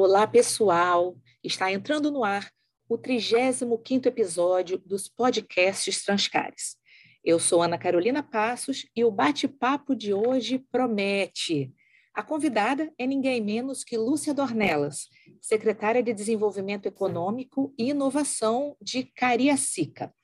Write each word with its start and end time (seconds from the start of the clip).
Olá, 0.00 0.28
pessoal! 0.28 1.16
Está 1.42 1.72
entrando 1.72 2.08
no 2.08 2.22
ar 2.22 2.52
o 2.88 2.96
35º 2.96 4.06
episódio 4.06 4.78
dos 4.78 5.08
podcasts 5.08 6.04
Transcares. 6.04 6.76
Eu 7.24 7.40
sou 7.40 7.60
Ana 7.60 7.76
Carolina 7.76 8.22
Passos 8.22 8.86
e 8.94 9.04
o 9.04 9.10
bate-papo 9.10 9.96
de 9.96 10.14
hoje 10.14 10.64
promete. 10.70 11.74
A 12.14 12.22
convidada 12.22 12.92
é 12.96 13.08
ninguém 13.08 13.40
menos 13.40 13.82
que 13.82 13.98
Lúcia 13.98 14.32
Dornelas, 14.32 15.08
secretária 15.40 16.00
de 16.00 16.14
Desenvolvimento 16.14 16.86
Econômico 16.86 17.74
e 17.76 17.90
Inovação 17.90 18.76
de 18.80 19.02
Cariacica. 19.02 20.14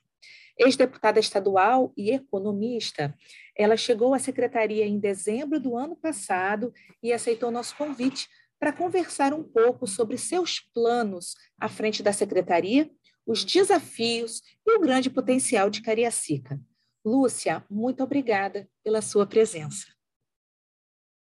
Ex-deputada 0.57 1.19
estadual 1.19 1.91
e 1.97 2.11
economista, 2.11 3.13
ela 3.53 3.75
chegou 3.75 4.13
à 4.13 4.19
secretaria 4.19 4.85
em 4.85 4.97
dezembro 4.97 5.59
do 5.59 5.75
ano 5.75 5.97
passado 5.97 6.73
e 7.03 7.11
aceitou 7.11 7.51
nosso 7.51 7.75
convite 7.75 8.29
para 8.65 8.73
conversar 8.73 9.31
um 9.31 9.43
pouco 9.43 9.85
sobre 9.85 10.17
seus 10.17 10.59
planos 10.59 11.35
à 11.59 11.69
frente 11.69 12.01
da 12.01 12.11
secretaria, 12.11 12.89
os 13.23 13.45
desafios 13.45 14.41
e 14.65 14.75
o 14.75 14.81
grande 14.81 15.07
potencial 15.07 15.69
de 15.69 15.83
Cariacica. 15.83 16.59
Lúcia, 17.05 17.63
muito 17.69 18.03
obrigada 18.03 18.67
pela 18.83 19.03
sua 19.03 19.27
presença. 19.27 19.85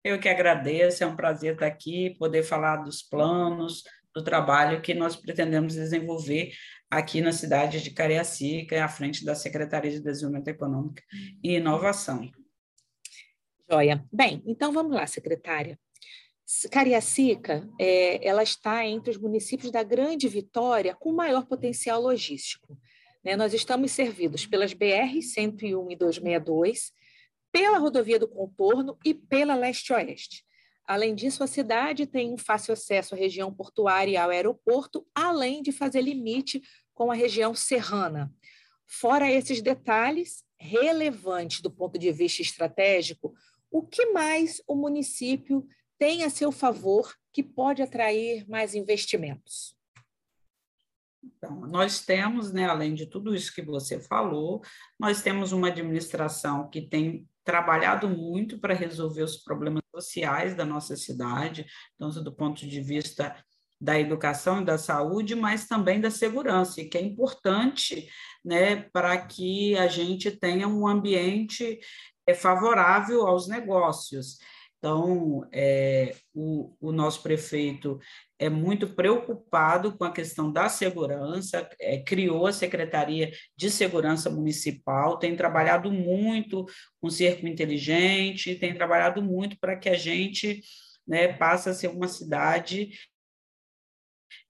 Eu 0.06 0.22
que 0.22 0.30
agradeço, 0.30 1.04
é 1.04 1.06
um 1.06 1.18
prazer 1.18 1.56
estar 1.56 1.68
aqui, 1.68 2.16
poder 2.18 2.44
falar 2.44 2.78
dos 2.78 3.02
planos, 3.02 3.84
do 4.16 4.24
trabalho 4.24 4.82
que 4.82 4.94
nós 4.94 5.18
pretendemos 5.18 5.74
desenvolver 5.74 6.54
aqui 6.90 7.20
na 7.20 7.34
cidade 7.34 7.84
de 7.84 7.92
Cariacica, 7.92 8.86
à 8.86 8.88
frente 8.88 9.26
da 9.26 9.36
Secretaria 9.36 9.92
de 9.92 10.00
Desenvolvimento 10.00 10.48
Econômico 10.48 11.02
e 11.44 11.58
Inovação. 11.58 12.32
Joia. 13.70 14.02
Bem, 14.14 14.42
então 14.46 14.72
vamos 14.72 14.96
lá, 14.96 15.06
secretária. 15.06 15.78
Cariacica, 16.70 17.68
é, 17.80 18.26
ela 18.28 18.44
está 18.44 18.86
entre 18.86 19.12
os 19.12 19.18
municípios 19.18 19.72
da 19.72 19.82
Grande 19.82 20.28
Vitória 20.28 20.96
com 20.96 21.12
maior 21.14 21.46
potencial 21.46 22.02
logístico. 22.02 22.78
Né? 23.24 23.36
Nós 23.36 23.54
estamos 23.54 23.92
servidos 23.92 24.46
pelas 24.46 24.74
BR 24.74 25.22
101 25.22 25.92
e 25.92 25.96
262, 25.96 26.92
pela 27.52 27.78
rodovia 27.78 28.20
do 28.20 28.28
Contorno 28.28 28.98
e 29.06 29.14
pela 29.14 29.56
Leste-Oeste. 29.56 30.44
Além 30.86 31.16
disso, 31.16 31.44
a 31.44 31.48
cidade 31.48 32.06
tem 32.06 32.34
um 32.34 32.38
fácil 32.38 32.74
acesso 32.74 33.16
à 33.16 33.18
região 33.18 33.54
portuária 33.54 34.12
e 34.12 34.18
ao 34.18 34.30
aeroporto, 34.30 35.08
além 35.16 35.62
de 35.62 35.72
fazer 35.72 36.02
limite 36.02 36.62
com 36.94 37.10
a 37.10 37.16
região 37.16 37.56
serrana. 37.56 38.34
Fora 38.86 39.32
esses 39.32 39.62
detalhes 39.62 40.44
relevantes 40.60 41.62
do 41.62 41.72
ponto 41.72 41.98
de 41.98 42.12
vista 42.12 42.42
estratégico, 42.42 43.34
o 43.72 43.82
que 43.82 44.08
mais 44.08 44.62
o 44.68 44.76
município 44.76 45.66
tem 46.04 46.26
a 46.26 46.30
seu 46.30 46.52
favor 46.52 47.16
que 47.32 47.42
pode 47.42 47.82
atrair 47.82 48.46
mais 48.50 48.76
investimentos? 48.76 49.74
Então, 51.24 51.62
nós 51.62 52.02
temos, 52.02 52.52
né, 52.52 52.66
além 52.66 52.94
de 52.94 53.06
tudo 53.06 53.34
isso 53.34 53.56
que 53.56 53.62
você 53.62 54.02
falou, 54.02 54.62
nós 55.00 55.22
temos 55.22 55.54
uma 55.54 55.70
administração 55.70 56.70
que 56.70 56.82
tem 56.82 57.26
trabalhado 57.42 58.10
muito 58.10 58.60
para 58.60 58.74
resolver 58.74 59.24
os 59.24 59.38
problemas 59.38 59.82
sociais 59.96 60.54
da 60.54 60.66
nossa 60.66 60.98
cidade, 60.98 61.66
tanto 61.98 62.22
do 62.22 62.36
ponto 62.36 62.68
de 62.68 62.82
vista 62.82 63.34
da 63.80 63.98
educação 63.98 64.62
e 64.62 64.66
da 64.66 64.78
saúde, 64.78 65.36
mas 65.36 65.70
também 65.70 66.02
da 66.02 66.12
segurança, 66.12 66.82
e 66.82 66.90
que 66.90 66.98
é 66.98 67.02
importante 67.02 68.10
né, 68.44 68.90
para 68.92 69.18
que 69.26 69.78
a 69.78 69.88
gente 69.88 70.30
tenha 70.32 70.68
um 70.68 70.86
ambiente 70.86 71.80
é, 72.28 72.34
favorável 72.34 73.26
aos 73.26 73.48
negócios. 73.48 74.38
Então, 74.84 75.48
é, 75.54 76.14
o, 76.34 76.76
o, 76.82 76.92
nosso 76.92 77.24
prefeito 77.24 78.02
é 78.38 78.50
muito 78.50 78.94
preocupado 78.94 79.98
com 79.98 80.04
a 80.04 80.12
questão 80.12 80.52
da 80.52 80.68
segurança, 80.68 81.70
é, 81.80 82.04
criou 82.04 82.46
a 82.46 82.52
Secretaria 82.52 83.32
de 83.56 83.72
Segurança 83.72 84.30
Municipal, 84.30 85.18
tem 85.18 85.38
trabalhado 85.38 85.90
muito 85.90 86.66
com 87.00 87.10
cerco 87.10 87.48
inteligente, 87.48 88.56
tem 88.56 88.74
trabalhado 88.74 89.24
muito 89.24 89.58
para 89.58 89.78
que 89.78 89.88
a 89.88 89.96
gente 89.96 90.62
né, 91.08 91.32
passe 91.32 91.70
a 91.70 91.74
ser 91.74 91.88
uma 91.88 92.10
cidade 92.10 92.90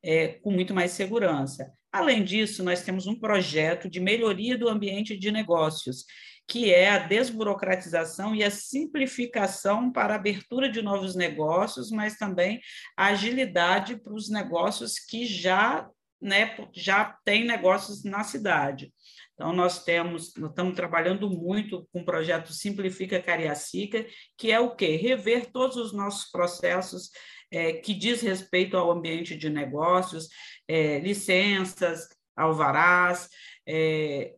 é, 0.01 0.29
com 0.29 0.49
muito 0.49 0.73
mais 0.73 0.93
segurança. 0.93 1.71
Além 1.91 2.23
disso, 2.23 2.63
nós 2.63 2.81
temos 2.81 3.05
um 3.05 3.13
projeto 3.13 3.87
de 3.87 3.99
melhoria 3.99 4.57
do 4.57 4.67
ambiente 4.67 5.15
de 5.15 5.31
negócios, 5.31 6.05
que 6.47 6.73
é 6.73 6.89
a 6.89 6.99
desburocratização 6.99 8.35
e 8.35 8.43
a 8.43 8.51
simplificação 8.51 9.91
para 9.91 10.13
a 10.13 10.17
abertura 10.17 10.69
de 10.69 10.81
novos 10.81 11.15
negócios, 11.15 11.89
mas 11.89 12.17
também 12.17 12.59
a 12.97 13.07
agilidade 13.07 13.97
para 13.97 14.13
os 14.13 14.29
negócios 14.29 14.99
que 14.99 15.25
já, 15.25 15.89
né, 16.21 16.55
já 16.73 17.17
têm 17.23 17.45
negócios 17.45 18.03
na 18.03 18.23
cidade. 18.23 18.93
Então, 19.33 19.51
nós 19.51 19.83
temos, 19.83 20.33
nós 20.37 20.51
estamos 20.51 20.75
trabalhando 20.75 21.29
muito 21.29 21.87
com 21.91 22.01
o 22.01 22.05
projeto 22.05 22.53
Simplifica 22.53 23.21
Cariacica, 23.21 24.05
que 24.37 24.51
é 24.51 24.59
o 24.59 24.75
quê? 24.75 24.95
Rever 24.95 25.51
todos 25.51 25.75
os 25.75 25.91
nossos 25.91 26.29
processos 26.29 27.09
é, 27.51 27.73
que 27.73 27.93
diz 27.93 28.21
respeito 28.21 28.77
ao 28.77 28.91
ambiente 28.91 29.35
de 29.35 29.49
negócios, 29.49 30.27
é, 30.67 30.99
licenças, 30.99 32.07
alvarás, 32.35 33.29
é, 33.67 34.33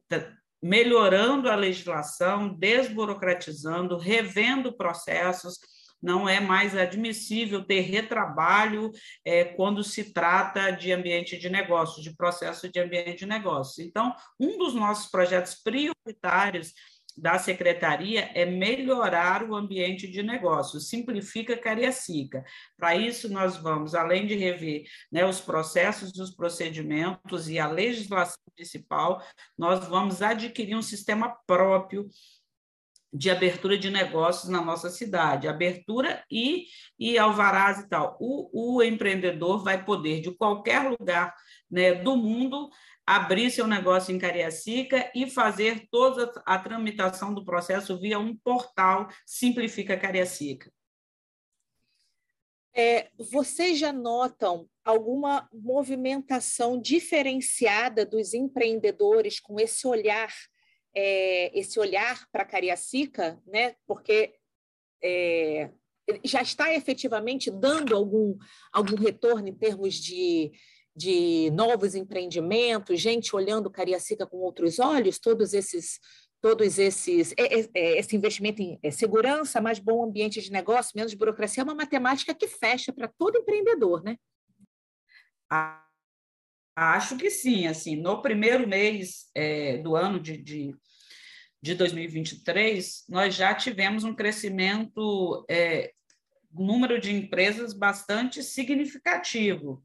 melhorando 0.66 1.48
a 1.48 1.56
legislação, 1.56 2.50
desburocratizando, 2.50 4.00
revendo 4.00 4.76
processos. 4.76 5.60
Não 6.02 6.28
é 6.28 6.40
mais 6.40 6.76
admissível 6.76 7.64
ter 7.64 7.82
retrabalho 7.82 8.92
é, 9.24 9.44
quando 9.44 9.84
se 9.84 10.12
trata 10.12 10.72
de 10.72 10.92
ambiente 10.92 11.38
de 11.38 11.50
negócios, 11.50 12.04
de 12.04 12.16
processo 12.16 12.68
de 12.68 12.80
ambiente 12.80 13.20
de 13.20 13.26
negócios. 13.28 13.78
Então, 13.78 14.16
um 14.40 14.58
dos 14.58 14.74
nossos 14.74 15.06
projetos 15.12 15.54
prioritários 15.54 16.74
da 17.18 17.40
secretaria 17.40 18.30
é 18.34 18.46
melhorar 18.46 19.44
o 19.44 19.56
ambiente 19.56 20.08
de 20.08 20.22
negócio, 20.22 20.80
simplifica 20.80 21.58
Cariacica. 21.58 22.44
Para 22.78 22.96
isso, 22.96 23.30
nós 23.30 23.56
vamos, 23.58 23.96
além 23.96 24.28
de 24.28 24.36
rever 24.36 24.84
né, 25.12 25.26
os 25.26 25.40
processos 25.40 26.18
os 26.18 26.32
procedimentos 26.32 27.50
e 27.50 27.58
a 27.58 27.68
legislação 27.68 28.38
municipal, 28.52 29.22
nós 29.58 29.88
vamos 29.88 30.22
adquirir 30.22 30.76
um 30.76 30.82
sistema 30.82 31.38
próprio 31.48 32.08
de 33.16 33.30
abertura 33.30 33.78
de 33.78 33.90
negócios 33.90 34.50
na 34.50 34.62
nossa 34.62 34.90
cidade, 34.90 35.48
abertura 35.48 36.22
e, 36.30 36.66
e 37.00 37.18
alvarás 37.18 37.80
e 37.80 37.88
tal. 37.88 38.18
O, 38.20 38.78
o 38.78 38.84
empreendedor 38.84 39.64
vai 39.64 39.86
poder, 39.86 40.20
de 40.20 40.32
qualquer 40.32 40.90
lugar 40.90 41.34
né, 41.72 41.94
do 41.94 42.18
mundo, 42.18 42.70
abrir 43.06 43.52
seu 43.52 43.68
negócio 43.68 44.14
em 44.14 44.20
Cariacica 44.20 45.12
e 45.14 45.30
fazer 45.30 45.88
toda 45.92 46.32
a 46.46 46.58
tramitação 46.58 47.34
do 47.34 47.46
processo 47.46 48.00
via 48.00 48.18
um 48.18 48.36
portal 48.36 49.08
Simplifica 49.26 49.98
Cariacica. 49.98 50.72
É, 52.78 53.10
vocês 53.18 53.80
já 53.80 53.94
notam 53.94 54.68
alguma 54.84 55.48
movimentação 55.54 56.80
diferenciada 56.80 58.06
dos 58.06 58.34
empreendedores 58.34 59.40
com 59.40 59.58
esse 59.60 59.88
olhar, 59.88 60.34
é, 60.94 61.58
esse 61.58 61.80
olhar 61.80 62.28
para 62.32 62.44
Cariacica, 62.44 63.42
né? 63.48 63.76
Porque 63.88 64.36
é, 65.02 65.70
já 66.24 66.42
está 66.42 66.74
efetivamente 66.74 67.50
dando 67.50 67.96
algum, 67.96 68.38
algum 68.74 68.96
retorno 68.96 69.48
em 69.48 69.56
termos 69.56 69.96
de 69.96 70.52
de 70.96 71.52
novos 71.52 71.94
empreendimentos, 71.94 73.02
gente 73.02 73.36
olhando 73.36 73.70
Cariacica 73.70 74.26
com 74.26 74.38
outros 74.38 74.80
olhos, 74.80 75.20
todos 75.20 75.54
esses 75.54 76.00
todos 76.42 76.78
esses 76.78 77.34
é, 77.38 77.60
é, 77.60 77.70
é, 77.74 78.00
esse 78.00 78.16
investimento 78.16 78.62
em 78.62 78.92
segurança, 78.92 79.60
mais 79.60 79.80
bom 79.80 80.04
ambiente 80.04 80.40
de 80.40 80.52
negócio, 80.52 80.92
menos 80.96 81.14
burocracia, 81.16 81.62
é 81.62 81.64
uma 81.64 81.74
matemática 81.74 82.36
que 82.36 82.48
fecha 82.48 82.94
para 82.94 83.08
todo 83.08 83.40
empreendedor, 83.40 84.04
né? 84.04 84.16
Acho 86.76 87.18
que 87.18 87.32
sim, 87.32 87.66
assim, 87.66 87.96
no 87.96 88.22
primeiro 88.22 88.68
mês 88.68 89.30
é, 89.34 89.78
do 89.78 89.96
ano 89.96 90.20
de, 90.20 90.38
de, 90.38 90.76
de 91.62 91.74
2023, 91.74 93.06
nós 93.10 93.34
já 93.34 93.56
tivemos 93.56 94.04
um 94.04 94.14
crescimento, 94.14 95.44
é, 95.50 95.94
número 96.52 97.00
de 97.00 97.12
empresas 97.12 97.74
bastante 97.74 98.44
significativo. 98.44 99.84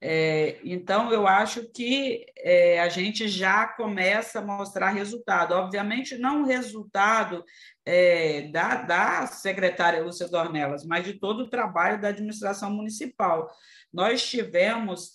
É, 0.00 0.60
então, 0.62 1.12
eu 1.12 1.26
acho 1.26 1.68
que 1.72 2.24
é, 2.36 2.80
a 2.80 2.88
gente 2.88 3.26
já 3.26 3.66
começa 3.66 4.38
a 4.38 4.44
mostrar 4.44 4.90
resultado. 4.90 5.52
Obviamente, 5.54 6.16
não 6.18 6.42
o 6.42 6.46
resultado 6.46 7.44
é, 7.84 8.42
da, 8.52 8.76
da 8.76 9.26
secretária 9.26 10.02
Lúcia 10.02 10.28
Dornelas, 10.28 10.84
mas 10.84 11.04
de 11.04 11.14
todo 11.14 11.44
o 11.44 11.50
trabalho 11.50 12.00
da 12.00 12.08
administração 12.08 12.70
municipal. 12.70 13.50
Nós 13.92 14.24
tivemos 14.28 15.10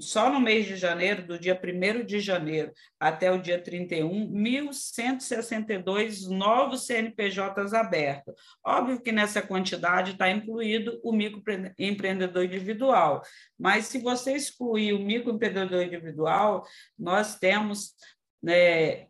só 0.00 0.30
no 0.30 0.40
mês 0.40 0.66
de 0.66 0.76
janeiro, 0.76 1.26
do 1.26 1.38
dia 1.38 1.58
1 1.58 2.04
de 2.04 2.20
janeiro 2.20 2.72
até 2.98 3.30
o 3.30 3.40
dia 3.40 3.60
31, 3.60 4.30
1.162 4.32 6.28
novos 6.28 6.86
CNPJs 6.86 7.72
abertos. 7.74 8.34
Óbvio 8.64 9.00
que 9.00 9.12
nessa 9.12 9.40
quantidade 9.40 10.12
está 10.12 10.30
incluído 10.30 11.00
o 11.02 11.12
microempreendedor 11.12 12.44
individual, 12.44 13.22
mas 13.58 13.86
se 13.86 14.00
você 14.00 14.34
excluir 14.34 14.92
o 14.92 14.98
microempreendedor 14.98 15.82
individual, 15.82 16.66
nós 16.98 17.38
temos 17.38 17.94
né, 18.42 19.06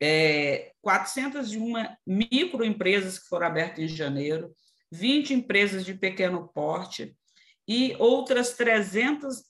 é, 0.00 0.72
401 0.82 1.72
microempresas 2.06 3.18
que 3.18 3.28
foram 3.28 3.46
abertas 3.46 3.78
em 3.78 3.88
janeiro, 3.88 4.54
20 4.90 5.32
empresas 5.32 5.84
de 5.84 5.94
pequeno 5.94 6.48
porte, 6.48 7.16
e 7.66 7.94
outras 7.98 8.54
300, 8.54 9.44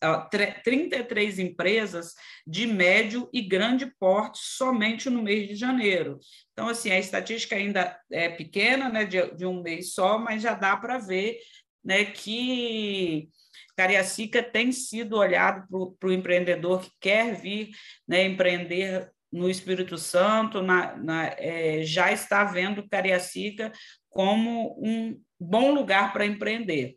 33 0.62 1.38
empresas 1.38 2.14
de 2.46 2.66
médio 2.66 3.28
e 3.32 3.40
grande 3.40 3.86
porte 3.98 4.38
somente 4.42 5.08
no 5.08 5.22
mês 5.22 5.48
de 5.48 5.54
janeiro. 5.54 6.18
Então, 6.52 6.68
assim, 6.68 6.90
a 6.90 6.98
estatística 6.98 7.56
ainda 7.56 7.98
é 8.10 8.28
pequena, 8.28 8.88
né, 8.88 9.04
de, 9.04 9.34
de 9.34 9.46
um 9.46 9.62
mês 9.62 9.94
só, 9.94 10.18
mas 10.18 10.42
já 10.42 10.54
dá 10.54 10.76
para 10.76 10.98
ver 10.98 11.38
né, 11.84 12.04
que 12.04 13.28
Cariacica 13.76 14.42
tem 14.42 14.70
sido 14.70 15.16
olhado 15.16 15.66
para 15.98 16.08
o 16.08 16.12
empreendedor 16.12 16.82
que 16.82 16.90
quer 17.00 17.34
vir 17.34 17.70
né, 18.06 18.24
empreender 18.24 19.10
no 19.32 19.48
Espírito 19.48 19.96
Santo, 19.96 20.60
na, 20.60 20.94
na, 20.96 21.26
é, 21.38 21.82
já 21.82 22.12
está 22.12 22.44
vendo 22.44 22.86
Cariacica 22.88 23.72
como 24.10 24.78
um 24.78 25.18
bom 25.40 25.72
lugar 25.72 26.12
para 26.12 26.26
empreender. 26.26 26.96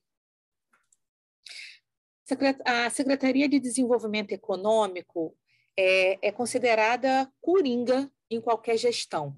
A 2.65 2.89
Secretaria 2.89 3.47
de 3.47 3.59
Desenvolvimento 3.59 4.31
Econômico 4.31 5.35
é, 5.77 6.27
é 6.27 6.31
considerada 6.31 7.31
coringa 7.39 8.09
em 8.31 8.41
qualquer 8.41 8.77
gestão, 8.77 9.35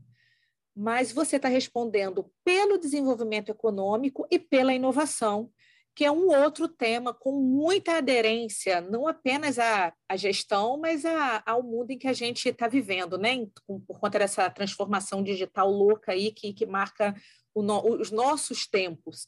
mas 0.75 1.11
você 1.11 1.35
está 1.35 1.49
respondendo 1.49 2.31
pelo 2.45 2.77
desenvolvimento 2.77 3.49
econômico 3.49 4.25
e 4.31 4.39
pela 4.39 4.73
inovação, 4.73 5.51
que 5.93 6.05
é 6.05 6.11
um 6.11 6.27
outro 6.27 6.67
tema 6.67 7.13
com 7.13 7.31
muita 7.31 7.97
aderência, 7.97 8.79
não 8.79 9.07
apenas 9.07 9.57
à, 9.57 9.91
à 10.07 10.15
gestão, 10.15 10.77
mas 10.77 11.03
ao 11.45 11.63
mundo 11.63 11.89
em 11.89 11.97
que 11.97 12.07
a 12.07 12.13
gente 12.13 12.47
está 12.47 12.67
vivendo, 12.67 13.17
né? 13.17 13.35
por 13.65 13.99
conta 13.99 14.19
dessa 14.19 14.47
transformação 14.49 15.23
digital 15.23 15.69
louca 15.71 16.11
aí 16.11 16.31
que, 16.31 16.53
que 16.53 16.67
marca 16.67 17.15
no, 17.55 17.99
os 17.99 18.11
nossos 18.11 18.67
tempos. 18.67 19.25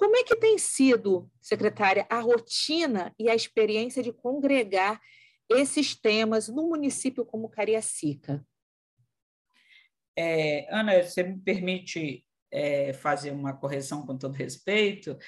Como 0.00 0.16
é 0.16 0.24
que 0.24 0.34
tem 0.34 0.56
sido, 0.56 1.30
secretária, 1.42 2.06
a 2.08 2.20
rotina 2.20 3.14
e 3.18 3.28
a 3.28 3.34
experiência 3.34 4.02
de 4.02 4.10
congregar 4.10 4.98
esses 5.46 5.94
temas 5.94 6.48
no 6.48 6.70
município 6.70 7.22
como 7.22 7.50
Cariacica? 7.50 8.42
É, 10.16 10.66
Ana, 10.74 11.02
você 11.02 11.22
me 11.22 11.38
permite 11.38 12.24
é, 12.50 12.94
fazer 12.94 13.30
uma 13.30 13.52
correção 13.52 14.06
com 14.06 14.16
todo 14.16 14.32
respeito, 14.32 15.18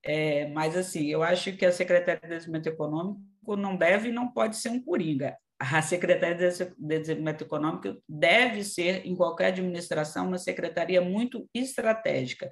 é, 0.00 0.46
mas 0.50 0.76
assim, 0.76 1.08
eu 1.08 1.24
acho 1.24 1.56
que 1.56 1.66
a 1.66 1.72
Secretaria 1.72 2.20
de 2.20 2.28
Desenvolvimento 2.28 2.68
Econômico 2.68 3.56
não 3.56 3.76
deve 3.76 4.10
e 4.10 4.12
não 4.12 4.32
pode 4.32 4.54
ser 4.58 4.68
um 4.68 4.80
coringa. 4.80 5.36
A 5.58 5.82
Secretaria 5.82 6.36
de 6.36 6.72
Desenvolvimento 6.78 7.42
Econômico 7.42 8.00
deve 8.08 8.62
ser, 8.62 9.04
em 9.04 9.16
qualquer 9.16 9.46
administração, 9.46 10.28
uma 10.28 10.38
secretaria 10.38 11.00
muito 11.00 11.50
estratégica. 11.52 12.48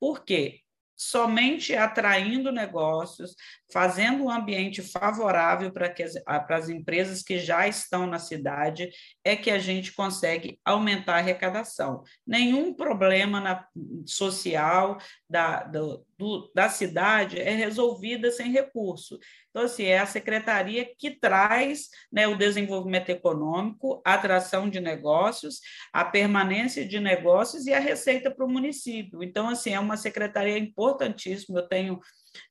Por 0.00 0.24
quê? 0.24 0.62
Somente 0.98 1.76
atraindo 1.76 2.50
negócios, 2.50 3.36
fazendo 3.72 4.24
um 4.24 4.30
ambiente 4.30 4.82
favorável 4.82 5.70
para, 5.70 5.88
que 5.88 6.02
as, 6.02 6.14
para 6.24 6.56
as 6.56 6.68
empresas 6.68 7.22
que 7.22 7.38
já 7.38 7.68
estão 7.68 8.04
na 8.04 8.18
cidade, 8.18 8.90
é 9.24 9.36
que 9.36 9.48
a 9.50 9.60
gente 9.60 9.92
consegue 9.92 10.58
aumentar 10.64 11.14
a 11.14 11.18
arrecadação. 11.18 12.02
Nenhum 12.26 12.74
problema 12.74 13.40
na, 13.40 13.64
social 14.04 14.98
da, 15.28 15.62
do, 15.64 16.06
do, 16.16 16.50
da 16.54 16.68
cidade 16.68 17.38
é 17.38 17.50
resolvida 17.50 18.30
sem 18.30 18.50
recurso. 18.50 19.18
Então, 19.50 19.62
assim, 19.62 19.84
é 19.84 19.98
a 19.98 20.06
secretaria 20.06 20.88
que 20.96 21.10
traz 21.10 21.88
né, 22.10 22.26
o 22.26 22.36
desenvolvimento 22.36 23.10
econômico, 23.10 24.00
a 24.04 24.14
atração 24.14 24.70
de 24.70 24.80
negócios, 24.80 25.60
a 25.92 26.04
permanência 26.04 26.86
de 26.86 26.98
negócios 26.98 27.66
e 27.66 27.74
a 27.74 27.78
receita 27.78 28.30
para 28.30 28.44
o 28.44 28.50
município. 28.50 29.22
Então, 29.22 29.48
assim, 29.48 29.74
é 29.74 29.80
uma 29.80 29.96
secretaria 29.96 30.58
importantíssima. 30.58 31.58
Eu 31.58 31.68
tenho 31.68 32.00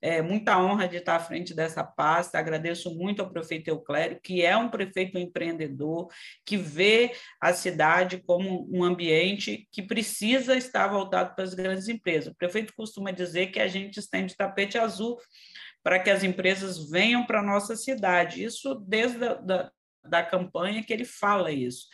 é, 0.02 0.22
muita 0.22 0.58
honra 0.60 0.88
de 0.88 0.98
estar 0.98 1.16
à 1.16 1.20
frente 1.20 1.54
dessa 1.54 1.84
pasta. 1.84 2.38
Agradeço 2.38 2.96
muito 2.96 3.22
ao 3.22 3.30
prefeito 3.30 3.70
Euclério, 3.70 4.20
que 4.22 4.44
é 4.44 4.56
um 4.56 4.70
prefeito 4.70 5.18
empreendedor, 5.18 6.08
que 6.46 6.58
vê 6.58 7.14
a 7.42 7.54
cidade 7.54 8.22
como 8.26 8.68
um 8.72 8.84
ambiente 8.84 9.68
que 9.72 9.82
precisa 9.82 10.56
estar 10.56 10.88
voltado 10.88 11.36
para 11.36 11.44
as 11.44 11.54
grandes 11.54 11.88
empresas. 11.88 12.34
O 12.34 12.38
prefeito 12.38 12.74
costuma 12.76 13.12
dizer 13.12 13.48
que 13.48 13.60
a 13.60 13.68
gente 13.68 14.00
estende 14.00 14.36
tapete 14.36 14.78
azul 14.78 15.18
para 15.84 16.00
que 16.00 16.10
as 16.10 16.24
empresas 16.24 16.90
venham 16.90 17.26
para 17.26 17.40
a 17.40 17.44
nossa 17.44 17.76
cidade. 17.76 18.44
Isso 18.44 18.76
desde 18.76 19.24
a 19.24 19.34
da, 19.36 19.72
da 20.04 20.24
campanha 20.24 20.84
que 20.84 20.92
ele 20.94 21.06
fala 21.06 21.52
isso. 21.52 21.88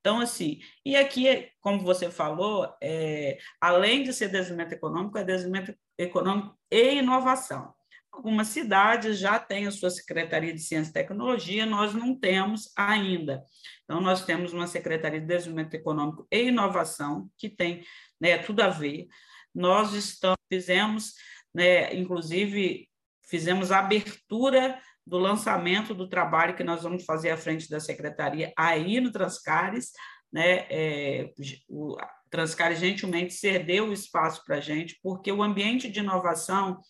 Então, 0.00 0.20
assim, 0.20 0.60
e 0.84 0.96
aqui, 0.96 1.48
como 1.62 1.80
você 1.80 2.10
falou, 2.10 2.70
é, 2.82 3.38
além 3.58 4.02
de 4.02 4.12
ser 4.12 4.28
desenvolvimento 4.28 4.72
econômico, 4.74 5.16
é 5.16 5.24
desenvolvimento 5.24 5.74
econômico 5.98 6.56
e 6.70 6.96
inovação. 6.96 7.74
Algumas 8.12 8.48
cidades 8.48 9.18
já 9.18 9.40
têm 9.40 9.66
a 9.66 9.72
sua 9.72 9.90
Secretaria 9.90 10.54
de 10.54 10.60
Ciência 10.60 10.90
e 10.90 10.94
Tecnologia, 10.94 11.66
nós 11.66 11.94
não 11.94 12.18
temos 12.18 12.72
ainda. 12.76 13.42
Então, 13.82 14.00
nós 14.00 14.24
temos 14.24 14.52
uma 14.52 14.68
Secretaria 14.68 15.20
de 15.20 15.26
Desenvolvimento 15.26 15.74
Econômico 15.74 16.26
e 16.30 16.44
Inovação, 16.44 17.28
que 17.36 17.48
tem 17.48 17.84
né, 18.20 18.38
tudo 18.38 18.60
a 18.60 18.68
ver. 18.68 19.08
Nós 19.52 19.92
estamos, 19.94 20.38
fizemos, 20.48 21.14
né, 21.52 21.92
inclusive, 21.94 22.88
fizemos 23.28 23.72
a 23.72 23.80
abertura 23.80 24.80
do 25.04 25.18
lançamento 25.18 25.92
do 25.92 26.08
trabalho 26.08 26.56
que 26.56 26.64
nós 26.64 26.82
vamos 26.82 27.04
fazer 27.04 27.30
à 27.30 27.36
frente 27.36 27.68
da 27.68 27.80
secretaria 27.80 28.52
aí 28.56 29.00
no 29.00 29.12
Transcares, 29.12 29.90
né? 30.32 30.66
É, 30.70 31.30
o 31.68 31.96
Transcares 32.34 32.80
gentilmente 32.80 33.32
cedeu 33.32 33.86
o 33.86 33.92
espaço 33.92 34.42
para 34.44 34.56
a 34.56 34.60
gente, 34.60 34.98
porque 35.00 35.30
o 35.30 35.40
ambiente 35.40 35.88
de 35.88 36.00
inovação, 36.00 36.80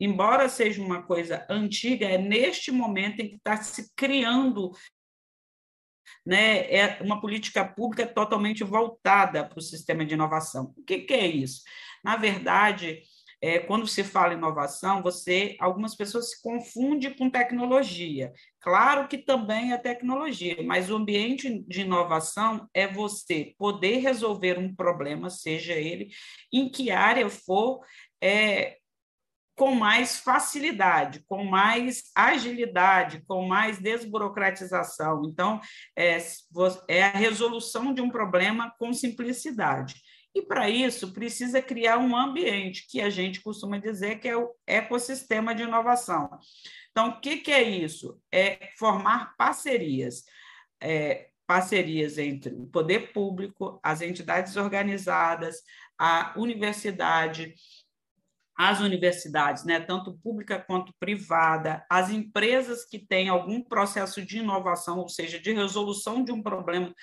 embora 0.00 0.48
seja 0.48 0.80
uma 0.80 1.02
coisa 1.02 1.46
antiga, 1.50 2.06
é 2.06 2.16
neste 2.16 2.72
momento 2.72 3.20
em 3.20 3.28
que 3.28 3.36
está 3.36 3.54
se 3.58 3.94
criando 3.94 4.72
né, 6.24 6.74
é 6.74 7.02
uma 7.02 7.20
política 7.20 7.62
pública 7.66 8.06
totalmente 8.06 8.64
voltada 8.64 9.46
para 9.46 9.58
o 9.58 9.62
sistema 9.62 10.06
de 10.06 10.14
inovação. 10.14 10.72
O 10.74 10.82
que, 10.82 11.00
que 11.00 11.12
é 11.12 11.26
isso? 11.26 11.60
Na 12.02 12.16
verdade, 12.16 13.02
é, 13.44 13.58
quando 13.58 13.86
se 13.86 14.02
fala 14.02 14.32
inovação, 14.32 15.02
você, 15.02 15.54
algumas 15.60 15.94
pessoas 15.94 16.30
se 16.30 16.42
confundem 16.42 17.14
com 17.14 17.28
tecnologia. 17.28 18.32
Claro 18.58 19.06
que 19.06 19.18
também 19.18 19.74
é 19.74 19.76
tecnologia, 19.76 20.62
mas 20.62 20.90
o 20.90 20.96
ambiente 20.96 21.62
de 21.68 21.82
inovação 21.82 22.66
é 22.72 22.88
você 22.88 23.54
poder 23.58 23.98
resolver 23.98 24.58
um 24.58 24.74
problema, 24.74 25.28
seja 25.28 25.74
ele 25.74 26.08
em 26.50 26.70
que 26.70 26.90
área 26.90 27.28
for, 27.28 27.80
é, 28.18 28.78
com 29.54 29.74
mais 29.74 30.18
facilidade, 30.18 31.22
com 31.28 31.44
mais 31.44 32.04
agilidade, 32.14 33.22
com 33.26 33.46
mais 33.46 33.78
desburocratização. 33.78 35.20
Então, 35.26 35.60
é, 35.94 36.16
é 36.88 37.02
a 37.02 37.10
resolução 37.10 37.92
de 37.92 38.00
um 38.00 38.08
problema 38.08 38.72
com 38.78 38.90
simplicidade. 38.94 39.96
E 40.34 40.42
para 40.42 40.68
isso 40.68 41.12
precisa 41.12 41.62
criar 41.62 41.98
um 41.98 42.16
ambiente 42.16 42.86
que 42.88 43.00
a 43.00 43.08
gente 43.08 43.40
costuma 43.40 43.78
dizer 43.78 44.18
que 44.18 44.28
é 44.28 44.36
o 44.36 44.50
ecossistema 44.66 45.54
de 45.54 45.62
inovação. 45.62 46.28
Então, 46.90 47.10
o 47.10 47.20
que, 47.20 47.36
que 47.36 47.52
é 47.52 47.62
isso? 47.62 48.20
É 48.32 48.70
formar 48.76 49.36
parcerias. 49.36 50.24
É, 50.80 51.28
parcerias 51.46 52.18
entre 52.18 52.54
o 52.54 52.66
poder 52.66 53.12
público, 53.12 53.78
as 53.82 54.00
entidades 54.00 54.56
organizadas, 54.56 55.62
a 55.98 56.34
universidade, 56.36 57.54
as 58.56 58.80
universidades, 58.80 59.64
né, 59.64 59.80
tanto 59.80 60.16
pública 60.18 60.58
quanto 60.58 60.94
privada, 60.98 61.84
as 61.90 62.10
empresas 62.10 62.84
que 62.84 62.98
têm 62.98 63.28
algum 63.28 63.62
processo 63.62 64.24
de 64.24 64.38
inovação, 64.38 64.98
ou 64.98 65.08
seja, 65.08 65.40
de 65.40 65.52
resolução 65.52 66.24
de 66.24 66.32
um 66.32 66.42
problema 66.42 66.94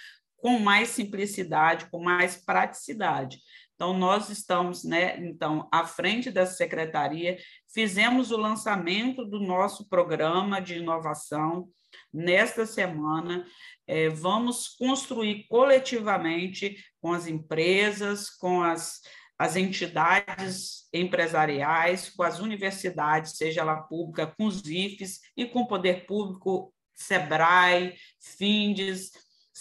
com 0.42 0.60
mais 0.60 0.90
simplicidade, 0.90 1.90
com 1.90 2.04
mais 2.04 2.36
praticidade. 2.36 3.40
Então, 3.76 3.98
nós 3.98 4.30
estamos, 4.30 4.84
né, 4.84 5.18
então, 5.26 5.68
à 5.72 5.86
frente 5.86 6.30
dessa 6.30 6.54
secretaria, 6.54 7.38
fizemos 7.74 8.32
o 8.32 8.38
lançamento 8.38 9.26
do 9.26 9.40
nosso 9.40 9.88
programa 9.88 10.62
de 10.62 10.76
inovação 10.76 11.70
nesta 12.14 12.66
semana. 12.66 13.46
É, 13.88 14.10
vamos 14.10 14.68
construir 14.68 15.48
coletivamente 15.48 16.78
com 17.02 17.12
as 17.12 17.26
empresas, 17.28 18.30
com 18.30 18.62
as, 18.62 19.02
as 19.38 19.56
entidades 19.56 20.88
empresariais, 20.94 22.10
com 22.10 22.22
as 22.24 22.40
universidades, 22.40 23.38
seja 23.38 23.62
ela 23.62 23.82
pública, 23.82 24.28
com 24.28 24.46
os 24.46 24.64
IFES 24.64 25.22
e 25.36 25.46
com 25.48 25.62
o 25.62 25.68
poder 25.68 26.06
público, 26.06 26.72
SEBRAE, 26.94 27.96
FINDES, 28.20 29.12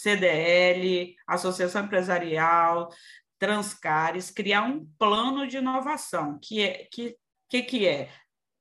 CDL, 0.01 1.15
Associação 1.27 1.85
Empresarial, 1.85 2.89
Transcares, 3.37 4.31
criar 4.31 4.63
um 4.63 4.85
plano 4.97 5.47
de 5.47 5.57
inovação, 5.57 6.39
que 6.41 6.61
é 6.61 6.87
que, 6.91 7.15
que, 7.49 7.63
que 7.63 7.87
é 7.87 8.09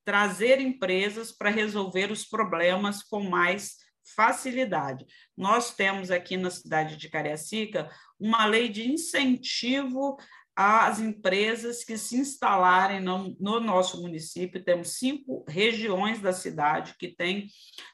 trazer 0.05 0.61
empresas 0.61 1.33
para 1.33 1.51
resolver 1.51 2.11
os 2.11 2.25
problemas 2.25 3.03
com 3.03 3.23
mais 3.23 3.77
facilidade. 4.15 5.07
Nós 5.37 5.75
temos 5.75 6.11
aqui 6.11 6.37
na 6.37 6.51
cidade 6.51 6.97
de 6.97 7.09
Cariacica 7.09 7.91
uma 8.19 8.45
lei 8.47 8.69
de 8.69 8.91
incentivo 8.91 10.17
às 10.57 10.99
empresas 10.99 11.85
que 11.85 11.97
se 11.97 12.17
instalarem 12.17 13.01
no, 13.01 13.37
no 13.39 13.61
nosso 13.61 14.03
município. 14.03 14.65
Temos 14.65 14.99
cinco 14.99 15.45
regiões 15.49 16.21
da 16.21 16.33
cidade 16.33 16.97
que 16.99 17.09
têm 17.09 17.47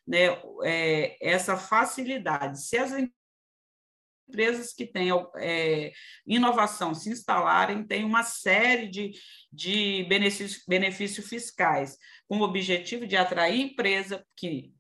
né, 0.07 0.41
é, 0.65 1.17
essa 1.21 1.57
facilidade. 1.57 2.63
Se 2.63 2.77
as 2.77 2.93
que 4.73 4.87
têm 4.87 5.11
é, 5.37 5.93
inovação 6.27 6.95
se 6.95 7.11
instalarem 7.11 7.87
têm 7.87 8.05
uma 8.05 8.23
série 8.23 8.89
de, 8.89 9.13
de 9.53 10.05
benefícios, 10.09 10.63
benefícios 10.67 11.29
fiscais, 11.29 11.97
com 12.29 12.39
o 12.39 12.43
objetivo 12.43 13.07
de 13.07 13.17
atrair 13.17 13.61
empresa 13.61 14.25
que 14.37 14.73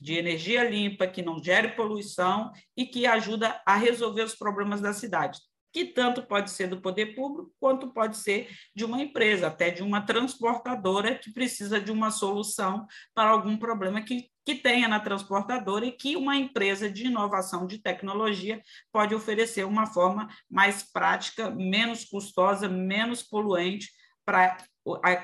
de 0.00 0.14
energia 0.14 0.68
limpa, 0.68 1.06
que 1.06 1.22
não 1.22 1.42
gere 1.42 1.76
poluição 1.76 2.50
e 2.76 2.86
que 2.86 3.06
ajuda 3.06 3.60
a 3.66 3.76
resolver 3.76 4.22
os 4.22 4.34
problemas 4.34 4.80
da 4.80 4.92
cidade 4.92 5.38
que 5.74 5.86
tanto 5.86 6.22
pode 6.22 6.52
ser 6.52 6.68
do 6.68 6.80
poder 6.80 7.16
público, 7.16 7.52
quanto 7.58 7.92
pode 7.92 8.16
ser 8.16 8.48
de 8.76 8.84
uma 8.84 9.02
empresa, 9.02 9.48
até 9.48 9.70
de 9.70 9.82
uma 9.82 10.00
transportadora 10.00 11.18
que 11.18 11.32
precisa 11.32 11.80
de 11.80 11.90
uma 11.90 12.12
solução 12.12 12.86
para 13.12 13.30
algum 13.30 13.56
problema 13.56 14.00
que, 14.00 14.28
que 14.44 14.54
tenha 14.54 14.88
na 14.88 15.00
transportadora 15.00 15.86
e 15.86 15.92
que 15.92 16.16
uma 16.16 16.36
empresa 16.36 16.90
de 16.90 17.06
inovação 17.06 17.66
de 17.66 17.78
tecnologia 17.78 18.62
pode 18.92 19.14
oferecer 19.14 19.64
uma 19.64 19.86
forma 19.86 20.28
mais 20.50 20.82
prática, 20.82 21.50
menos 21.50 22.04
custosa, 22.04 22.68
menos 22.68 23.22
poluente 23.22 23.90
para 24.24 24.58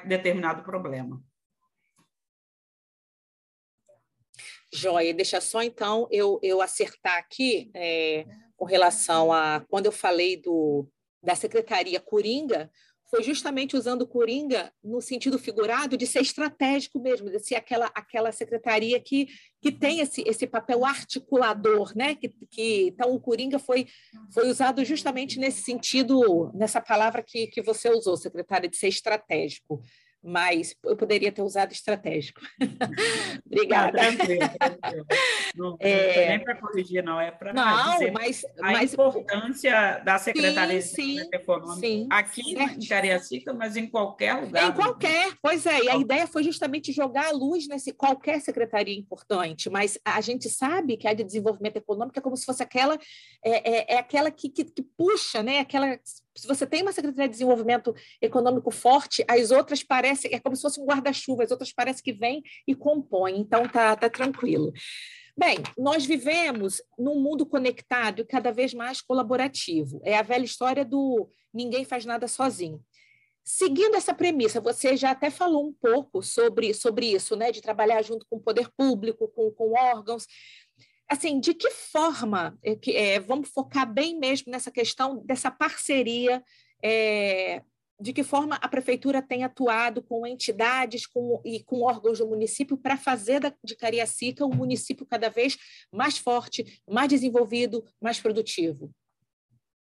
determinado 0.07 0.63
problema. 0.63 1.23
Joia, 4.73 5.13
deixa 5.13 5.41
só 5.41 5.63
então 5.63 6.07
eu, 6.11 6.39
eu 6.43 6.63
acertar 6.63 7.17
aqui. 7.17 7.71
É 7.75 8.25
com 8.61 8.67
relação 8.67 9.33
a 9.33 9.65
quando 9.71 9.87
eu 9.87 9.93
falei 9.93 10.37
do, 10.37 10.87
da 11.23 11.35
secretaria 11.35 11.99
Coringa, 11.99 12.71
foi 13.11 13.23
justamente 13.25 13.77
usando 13.77 14.07
Coringa 14.07 14.73
no 14.83 15.01
sentido 15.01 15.39
figurado 15.39 15.97
de 15.97 16.07
ser 16.07 16.21
estratégico 16.21 17.01
mesmo, 17.01 17.29
de 17.29 17.41
ser 17.41 17.57
aquela, 17.57 17.87
aquela 17.95 18.31
secretaria 18.31 19.01
que, 19.01 19.29
que 19.61 19.73
tem 19.73 19.99
esse, 19.99 20.23
esse 20.27 20.47
papel 20.47 20.85
articulador, 20.85 21.93
né? 21.97 22.15
Que, 22.15 22.29
que, 22.49 22.87
então, 22.87 23.13
o 23.13 23.21
Coringa 23.21 23.59
foi, 23.59 23.89
foi 24.33 24.49
usado 24.49 24.85
justamente 24.85 25.39
nesse 25.41 25.63
sentido, 25.63 26.53
nessa 26.55 26.81
palavra 26.81 27.23
que, 27.23 27.49
que 27.49 27.61
você 27.61 27.91
usou, 27.91 28.17
secretária, 28.17 28.69
de 28.69 28.77
ser 28.77 28.89
estratégico 28.89 29.83
mas 30.23 30.75
eu 30.85 30.97
poderia 30.97 31.33
ter 31.33 31.43
usado 31.43 31.73
estratégico. 31.73 32.41
Obrigada. 33.47 33.93
Não, 33.93 34.17
tranquilo, 34.17 34.51
tranquilo. 34.59 35.07
Não, 35.57 35.77
é... 35.81 36.25
é 36.25 36.29
nem 36.29 36.45
para 36.45 36.57
corrigir, 36.57 37.03
não, 37.03 37.21
é 37.21 37.31
para 37.31 37.53
dizer 37.53 38.11
mas, 38.13 38.45
a 38.61 38.73
mas... 38.73 38.93
importância 38.93 39.99
da 40.05 40.19
Secretaria 40.19 40.81
sim, 40.83 41.17
de 41.17 41.37
Econômica 41.37 41.81
sim, 41.81 42.07
aqui 42.11 42.43
certo. 42.55 42.79
em 42.79 42.89
Cariacica, 42.89 43.53
mas 43.53 43.77
em 43.77 43.89
qualquer 43.89 44.35
lugar. 44.35 44.69
Em 44.69 44.73
qualquer, 44.73 45.33
pois 45.43 45.65
é, 45.67 45.85
e 45.85 45.89
a 45.89 45.97
ideia 45.97 46.27
foi 46.27 46.43
justamente 46.43 46.93
jogar 46.93 47.27
a 47.27 47.33
luz 47.33 47.67
nesse 47.67 47.93
qualquer 47.93 48.41
secretaria 48.41 48.97
importante, 48.97 49.71
mas 49.71 49.99
a 50.05 50.21
gente 50.21 50.49
sabe 50.49 50.97
que 50.97 51.09
a 51.09 51.15
de 51.15 51.25
desenvolvimento 51.25 51.77
econômico 51.77 52.19
é 52.19 52.23
como 52.23 52.37
se 52.37 52.45
fosse 52.45 52.63
aquela, 52.63 52.99
é, 53.45 53.71
é, 53.71 53.95
é 53.95 53.99
aquela 53.99 54.31
que, 54.31 54.49
que, 54.49 54.65
que 54.65 54.83
puxa, 54.83 55.43
né? 55.43 55.61
aquela 55.61 55.99
se 56.37 56.47
você 56.47 56.67
tem 56.67 56.83
uma 56.83 56.93
Secretaria 56.93 57.29
de 57.29 57.33
Desenvolvimento 57.33 57.95
Econômico 58.21 58.71
forte, 58.71 59.25
as 59.29 59.51
outras 59.51 59.83
parecem, 59.83 60.33
é 60.33 60.39
como 60.39 60.55
se 60.57 60.63
fosse 60.63 60.81
um 60.81 60.87
guarda-chuva, 60.87 61.45
as 61.45 61.51
outras 61.51 61.73
parecem 61.73 62.03
que 62.03 62.13
vêm 62.13 62.43
e 62.67 62.75
compõem, 62.75 63.39
então 63.39 63.69
tá, 63.69 63.97
tá 63.97 64.09
tranquilo. 64.09 64.73
Bem, 65.37 65.59
nós 65.79 66.05
vivemos 66.05 66.83
num 66.99 67.21
mundo 67.21 67.47
conectado 67.47 68.21
e 68.21 68.27
cada 68.27 68.53
vez 68.53 68.75
mais 68.75 69.01
colaborativo. 69.01 70.01
É 70.05 70.17
a 70.19 70.23
velha 70.23 70.45
história 70.45 70.85
do 70.85 71.29
ninguém 71.53 71.85
faz 71.85 72.05
nada 72.05 72.29
sozinho. 72.29 72.85
Seguindo 73.43 73.97
essa 73.97 74.15
premissa, 74.15 74.61
você 74.61 74.97
já 74.97 75.13
até 75.13 75.31
falou 75.31 75.67
um 75.67 75.73
pouco 75.73 76.23
sobre, 76.23 76.75
sobre 76.75 77.07
isso, 77.07 77.35
né? 77.37 77.51
De 77.51 77.63
trabalhar 77.63 78.03
junto 78.03 78.27
com 78.29 78.37
o 78.37 78.41
poder 78.41 78.69
público, 78.77 79.29
com, 79.29 79.51
com 79.51 79.73
órgãos 79.73 80.27
assim, 81.11 81.41
de 81.41 81.53
que 81.53 81.71
forma, 81.71 82.57
é, 82.63 82.79
é, 82.93 83.21
vamos 83.21 83.49
focar 83.49 83.93
bem 83.93 84.17
mesmo 84.17 84.53
nessa 84.53 84.71
questão 84.71 85.25
dessa 85.27 85.51
parceria, 85.51 86.43
é, 86.83 87.63
de 88.01 88.13
que 88.13 88.23
forma 88.23 88.55
a 88.57 88.69
prefeitura 88.69 89.21
tem 89.21 89.45
atuado 89.45 90.03
com 90.03 90.27
entidades 90.27 91.07
com, 91.07 91.43
e 91.45 91.63
com 91.65 91.83
órgãos 91.83 92.19
do 92.19 92.29
município 92.29 92.79
para 92.79 92.97
fazer 92.97 93.41
da, 93.41 93.53
de 93.63 93.77
Cariacica 93.77 94.47
um 94.47 94.55
município 94.55 95.05
cada 95.05 95.29
vez 95.29 95.59
mais 95.93 96.17
forte, 96.17 96.81
mais 96.89 97.09
desenvolvido, 97.09 97.85
mais 98.01 98.21
produtivo? 98.21 98.91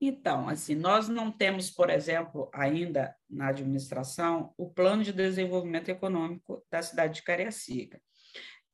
Então, 0.02 0.50
assim, 0.50 0.76
nós 0.76 1.08
não 1.08 1.32
temos, 1.32 1.72
por 1.72 1.90
exemplo, 1.90 2.50
ainda 2.54 3.16
na 3.30 3.50
administração, 3.50 4.54
o 4.58 4.70
plano 4.70 5.02
de 5.02 5.14
desenvolvimento 5.14 5.88
econômico 5.88 6.62
da 6.70 6.82
cidade 6.82 7.16
de 7.16 7.24
Cariacica. 7.24 8.02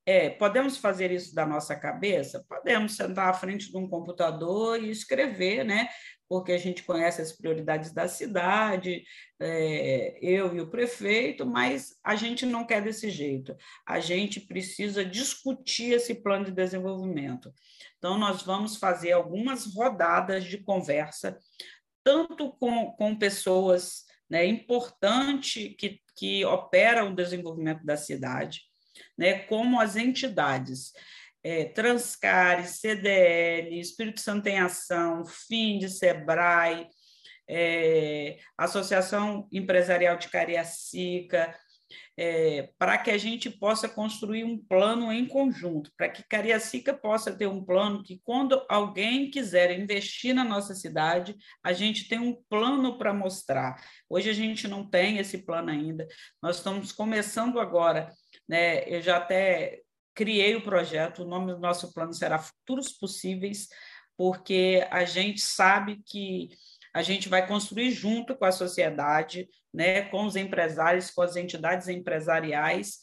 É, 0.10 0.28
podemos 0.28 0.76
fazer 0.76 1.12
isso 1.12 1.36
da 1.36 1.46
nossa 1.46 1.76
cabeça? 1.76 2.44
Podemos 2.50 2.96
sentar 2.96 3.30
à 3.30 3.34
frente 3.34 3.70
de 3.70 3.78
um 3.78 3.88
computador 3.88 4.82
e 4.82 4.90
escrever, 4.90 5.64
né? 5.64 5.88
Porque 6.28 6.52
a 6.52 6.58
gente 6.58 6.82
conhece 6.82 7.22
as 7.22 7.32
prioridades 7.32 7.94
da 7.94 8.08
cidade, 8.08 9.04
é, 9.40 10.18
eu 10.20 10.56
e 10.56 10.62
o 10.62 10.68
prefeito, 10.68 11.46
mas 11.46 12.00
a 12.04 12.16
gente 12.16 12.44
não 12.44 12.66
quer 12.66 12.82
desse 12.82 13.12
jeito. 13.12 13.56
A 13.86 14.00
gente 14.00 14.40
precisa 14.40 15.06
discutir 15.06 15.94
esse 15.94 16.16
plano 16.16 16.46
de 16.46 16.54
desenvolvimento. 16.54 17.54
Então, 18.00 18.18
nós 18.18 18.42
vamos 18.42 18.78
fazer 18.78 19.12
algumas 19.12 19.72
rodadas 19.76 20.44
de 20.44 20.58
conversa, 20.58 21.38
tanto 22.04 22.52
com, 22.54 22.94
com 22.94 23.16
pessoas 23.16 24.06
né, 24.28 24.44
importantes 24.44 25.76
que, 25.78 26.02
que 26.16 26.44
operam 26.46 27.12
o 27.12 27.16
desenvolvimento 27.16 27.86
da 27.86 27.96
cidade, 27.96 28.69
né, 29.18 29.40
como 29.40 29.80
as 29.80 29.96
entidades 29.96 30.92
é, 31.44 31.66
Transcares, 31.66 32.80
CDL, 32.80 33.80
Espírito 33.80 34.20
Santo 34.20 34.48
em 34.48 34.60
Ação, 34.60 35.26
FIND, 35.26 35.88
SEBRAE, 35.90 36.88
é, 37.48 38.38
Associação 38.58 39.48
Empresarial 39.52 40.18
de 40.18 40.30
Cariacica, 40.30 41.56
é, 42.16 42.70
para 42.78 42.98
que 42.98 43.10
a 43.10 43.18
gente 43.18 43.50
possa 43.50 43.88
construir 43.88 44.44
um 44.44 44.58
plano 44.58 45.12
em 45.12 45.26
conjunto, 45.26 45.90
para 45.98 46.10
que 46.10 46.22
Cariacica 46.22 46.94
possa 46.94 47.32
ter 47.32 47.48
um 47.48 47.64
plano 47.64 48.04
que, 48.04 48.20
quando 48.24 48.64
alguém 48.70 49.32
quiser 49.32 49.80
investir 49.80 50.36
na 50.36 50.44
nossa 50.44 50.76
cidade, 50.76 51.36
a 51.64 51.72
gente 51.72 52.08
tem 52.10 52.20
um 52.20 52.36
plano 52.50 52.98
para 52.98 53.14
mostrar. 53.14 53.82
Hoje 54.10 54.30
a 54.30 54.34
gente 54.34 54.68
não 54.68 54.88
tem 54.88 55.18
esse 55.18 55.40
plano 55.40 55.70
ainda, 55.70 56.06
nós 56.44 56.58
estamos 56.58 56.92
começando 56.92 57.60
agora 57.60 58.12
né? 58.50 58.84
Eu 58.90 59.00
já 59.00 59.18
até 59.18 59.82
criei 60.16 60.56
o 60.56 60.64
projeto, 60.64 61.24
o 61.24 61.28
nome 61.28 61.54
do 61.54 61.60
nosso 61.60 61.94
plano 61.94 62.14
será 62.14 62.40
Futuros 62.40 62.92
Possíveis, 62.92 63.70
porque 64.18 64.86
a 64.90 65.06
gente 65.06 65.40
sabe 65.40 66.02
que 66.04 66.50
a 66.94 67.04
gente 67.04 67.30
vai 67.30 67.48
construir 67.48 67.92
junto 67.92 68.36
com 68.36 68.46
a 68.46 68.52
sociedade, 68.52 69.48
né, 69.72 70.02
com 70.10 70.26
os 70.26 70.36
empresários, 70.36 71.12
com 71.12 71.22
as 71.22 71.36
entidades 71.36 71.88
empresariais, 71.88 72.98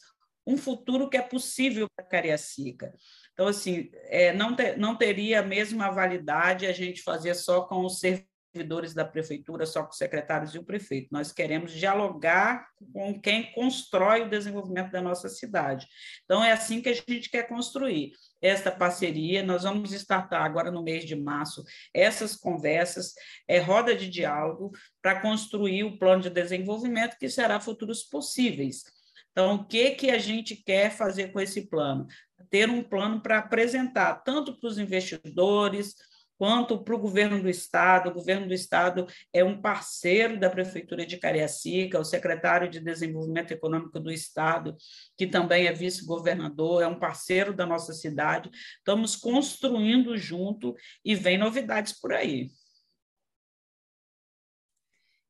um 0.45 0.57
futuro 0.57 1.09
que 1.09 1.17
é 1.17 1.21
possível 1.21 1.87
para 1.95 2.05
Cariacica. 2.05 2.93
Então, 3.33 3.47
assim, 3.47 3.89
é, 4.05 4.33
não, 4.33 4.55
ter, 4.55 4.77
não 4.77 4.95
teria 4.95 5.39
a 5.39 5.43
mesma 5.43 5.89
validade 5.89 6.65
a 6.65 6.73
gente 6.73 7.01
fazer 7.01 7.33
só 7.35 7.61
com 7.61 7.85
os 7.85 7.99
serviços 7.99 8.36
servidores 8.57 8.93
da 8.93 9.05
prefeitura, 9.05 9.65
só 9.65 9.83
com 9.83 9.91
os 9.91 9.97
secretários 9.97 10.55
e 10.55 10.57
o 10.57 10.63
prefeito. 10.63 11.09
Nós 11.11 11.31
queremos 11.31 11.71
dialogar 11.71 12.67
com 12.91 13.19
quem 13.19 13.51
constrói 13.53 14.23
o 14.23 14.29
desenvolvimento 14.29 14.91
da 14.91 15.01
nossa 15.01 15.29
cidade. 15.29 15.87
Então, 16.25 16.43
é 16.43 16.51
assim 16.51 16.81
que 16.81 16.89
a 16.89 16.93
gente 16.93 17.29
quer 17.29 17.47
construir 17.47 18.11
esta 18.41 18.71
parceria. 18.71 19.43
Nós 19.43 19.63
vamos 19.63 19.91
startar 19.91 20.43
agora 20.43 20.71
no 20.71 20.83
mês 20.83 21.05
de 21.05 21.15
março 21.15 21.63
essas 21.93 22.35
conversas, 22.35 23.13
é 23.47 23.59
roda 23.59 23.95
de 23.95 24.09
diálogo 24.09 24.71
para 25.01 25.21
construir 25.21 25.83
o 25.83 25.97
plano 25.97 26.23
de 26.23 26.29
desenvolvimento 26.29 27.17
que 27.17 27.29
será 27.29 27.59
futuros 27.59 28.03
possíveis. 28.03 28.83
Então, 29.31 29.53
o 29.53 29.65
que, 29.65 29.91
que 29.91 30.09
a 30.09 30.17
gente 30.17 30.55
quer 30.55 30.89
fazer 30.89 31.31
com 31.31 31.39
esse 31.39 31.67
plano? 31.67 32.07
Ter 32.49 32.67
um 32.69 32.81
plano 32.81 33.21
para 33.21 33.37
apresentar 33.37 34.15
tanto 34.23 34.59
para 34.59 34.67
os 34.67 34.79
investidores, 34.79 35.93
quanto 36.37 36.83
para 36.83 36.95
o 36.95 36.99
governo 36.99 37.41
do 37.41 37.49
Estado. 37.49 38.09
O 38.09 38.13
governo 38.13 38.47
do 38.47 38.53
Estado 38.53 39.07
é 39.33 39.43
um 39.43 39.59
parceiro 39.59 40.39
da 40.39 40.49
Prefeitura 40.49 41.05
de 41.05 41.17
Cariacica, 41.17 41.99
o 41.99 42.05
secretário 42.05 42.69
de 42.69 42.79
Desenvolvimento 42.79 43.51
Econômico 43.51 43.99
do 43.99 44.11
Estado, 44.11 44.75
que 45.17 45.27
também 45.27 45.67
é 45.67 45.73
vice-governador, 45.73 46.83
é 46.83 46.87
um 46.87 46.99
parceiro 46.99 47.53
da 47.53 47.65
nossa 47.65 47.93
cidade. 47.93 48.49
Estamos 48.77 49.15
construindo 49.15 50.17
junto 50.17 50.75
e 51.03 51.15
vem 51.15 51.37
novidades 51.37 51.99
por 51.99 52.13
aí. 52.13 52.49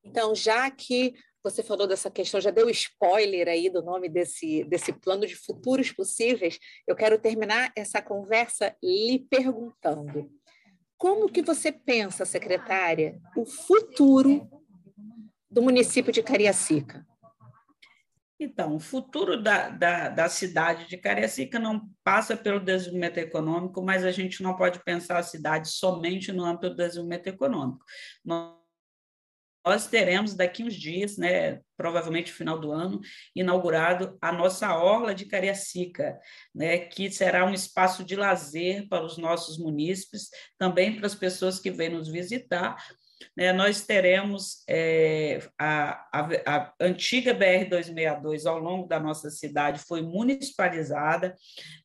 Então, 0.04 0.34
já 0.34 0.70
que 0.72 1.14
você 1.44 1.64
falou 1.64 1.88
dessa 1.88 2.12
questão, 2.12 2.42
já 2.42 2.52
deu 2.52 2.70
spoiler 2.70 3.48
aí 3.48 3.70
do 3.70 3.82
nome 3.82 4.10
desse, 4.10 4.64
desse 4.66 4.92
plano 4.92 5.26
de 5.26 5.36
futuros 5.36 5.92
possíveis, 5.92 6.60
eu 6.86 6.96
quero 6.96 7.20
terminar 7.20 7.72
essa 7.76 8.02
conversa 8.02 8.76
lhe 8.84 9.26
perguntando: 9.30 10.30
como 10.98 11.30
que 11.30 11.42
você 11.42 11.72
pensa, 11.72 12.26
secretária, 12.26 13.20
o 13.36 13.46
futuro 13.46 14.50
do 15.50 15.62
município 15.62 16.12
de 16.12 16.24
Cariacica? 16.24 17.06
Então, 18.40 18.76
o 18.76 18.80
futuro 18.80 19.42
da, 19.42 19.70
da, 19.70 20.10
da, 20.10 20.30
cidade 20.30 20.88
de 20.88 20.96
Cariacica 20.96 21.58
não 21.58 21.90
passa 22.04 22.38
pelo 22.38 22.60
desenvolvimento 22.60 23.18
econômico, 23.18 23.82
mas 23.82 24.06
a 24.06 24.12
gente 24.12 24.44
não 24.44 24.56
pode 24.56 24.84
pensar 24.84 25.18
a 25.18 25.24
cidade 25.24 25.70
somente 25.70 26.32
no 26.32 26.46
âmbito 26.46 26.70
do 26.70 26.76
desenvolvimento 26.76 27.28
econômico. 27.28 27.84
Nós 28.24 28.67
nós 29.68 29.88
teremos 29.88 30.34
daqui 30.34 30.64
uns 30.64 30.76
dias, 30.76 31.18
né, 31.18 31.60
provavelmente 31.76 32.32
no 32.32 32.38
final 32.38 32.58
do 32.58 32.72
ano, 32.72 33.02
inaugurado 33.36 34.18
a 34.22 34.32
nossa 34.32 34.74
Orla 34.76 35.14
de 35.14 35.26
Cariacica, 35.26 36.18
né, 36.56 36.80
que 36.80 37.12
será 37.12 37.46
um 37.46 37.54
espaço 37.54 38.04
de 38.04 38.16
lazer 38.16 38.88
para 38.88 39.04
os 39.04 39.18
nossos 39.18 39.58
munícipes, 39.58 40.30
também 40.58 40.96
para 40.96 41.06
as 41.06 41.16
pessoas 41.16 41.60
que 41.60 41.70
vêm 41.70 41.90
nos 41.90 42.08
visitar, 42.08 42.78
né, 43.36 43.54
nós 43.54 43.82
teremos 43.82 44.64
é, 44.68 45.42
a, 45.58 46.08
a, 46.12 46.30
a, 46.46 46.74
antiga 46.80 47.34
BR-262 47.34 48.46
ao 48.46 48.60
longo 48.60 48.88
da 48.88 49.00
nossa 49.00 49.30
cidade 49.30 49.80
foi 49.80 50.02
municipalizada, 50.02 51.36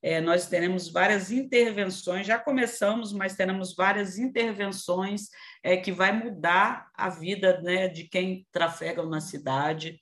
é, 0.03 0.21
nós 0.21 0.47
teremos 0.47 0.91
várias 0.91 1.31
intervenções, 1.31 2.27
já 2.27 2.39
começamos, 2.39 3.13
mas 3.13 3.37
teremos 3.37 3.75
várias 3.75 4.19
intervenções 4.19 5.29
é, 5.63 5.77
que 5.77 5.93
vai 5.93 6.13
mudar 6.13 6.89
a 6.95 7.09
vida 7.09 7.61
né, 7.63 7.89
de 7.89 8.05
quem 8.05 8.47
trafega 8.51 9.03
na 9.05 9.21
cidade, 9.21 10.01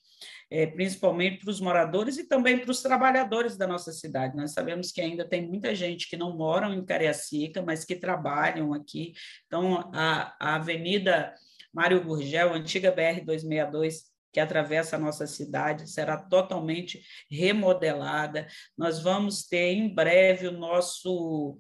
é, 0.51 0.67
principalmente 0.67 1.39
para 1.39 1.51
os 1.51 1.61
moradores 1.61 2.19
e 2.19 2.27
também 2.27 2.59
para 2.59 2.71
os 2.71 2.83
trabalhadores 2.83 3.57
da 3.57 3.67
nossa 3.67 3.93
cidade. 3.93 4.37
Nós 4.37 4.53
sabemos 4.53 4.91
que 4.91 5.01
ainda 5.01 5.25
tem 5.25 5.47
muita 5.47 5.75
gente 5.75 6.09
que 6.09 6.17
não 6.17 6.37
moram 6.37 6.75
em 6.75 6.85
Cariacica, 6.85 7.63
mas 7.63 7.85
que 7.85 7.95
trabalham 7.95 8.75
aqui. 8.75 9.13
Então, 9.47 9.91
a, 9.95 10.35
a 10.41 10.57
Avenida 10.57 11.33
Mário 11.73 12.03
Gurgel, 12.03 12.53
antiga 12.53 12.93
BR-262, 12.93 14.11
que 14.33 14.41
atravessa 14.41 14.97
a 14.97 14.99
nossa 14.99 15.27
cidade, 15.27 15.91
será 15.91 16.17
totalmente 16.17 17.03
remodelada. 17.31 18.47
Nós 18.77 19.01
vamos 19.03 19.47
ter 19.47 19.73
em 19.73 19.93
breve 19.93 20.49
o 20.49 20.53
nosso, 20.53 21.59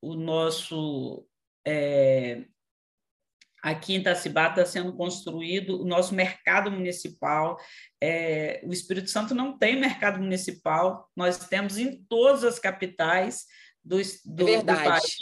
o 0.00 0.14
nosso 0.14 1.26
é, 1.66 2.44
Aqui 3.62 3.94
em 3.94 3.98
Itacibá 3.98 4.48
está 4.48 4.64
sendo 4.64 4.92
construído 4.94 5.82
o 5.82 5.84
nosso 5.84 6.14
mercado 6.14 6.70
municipal. 6.70 7.58
É, 8.02 8.60
o 8.64 8.72
Espírito 8.72 9.10
Santo 9.10 9.34
não 9.34 9.58
tem 9.58 9.78
mercado 9.78 10.18
municipal, 10.18 11.08
nós 11.16 11.48
temos 11.48 11.78
em 11.78 12.02
todas 12.08 12.44
as 12.44 12.58
capitais 12.58 13.44
do, 13.84 13.98
do, 14.24 14.62
do 14.62 14.64
país. 14.64 15.16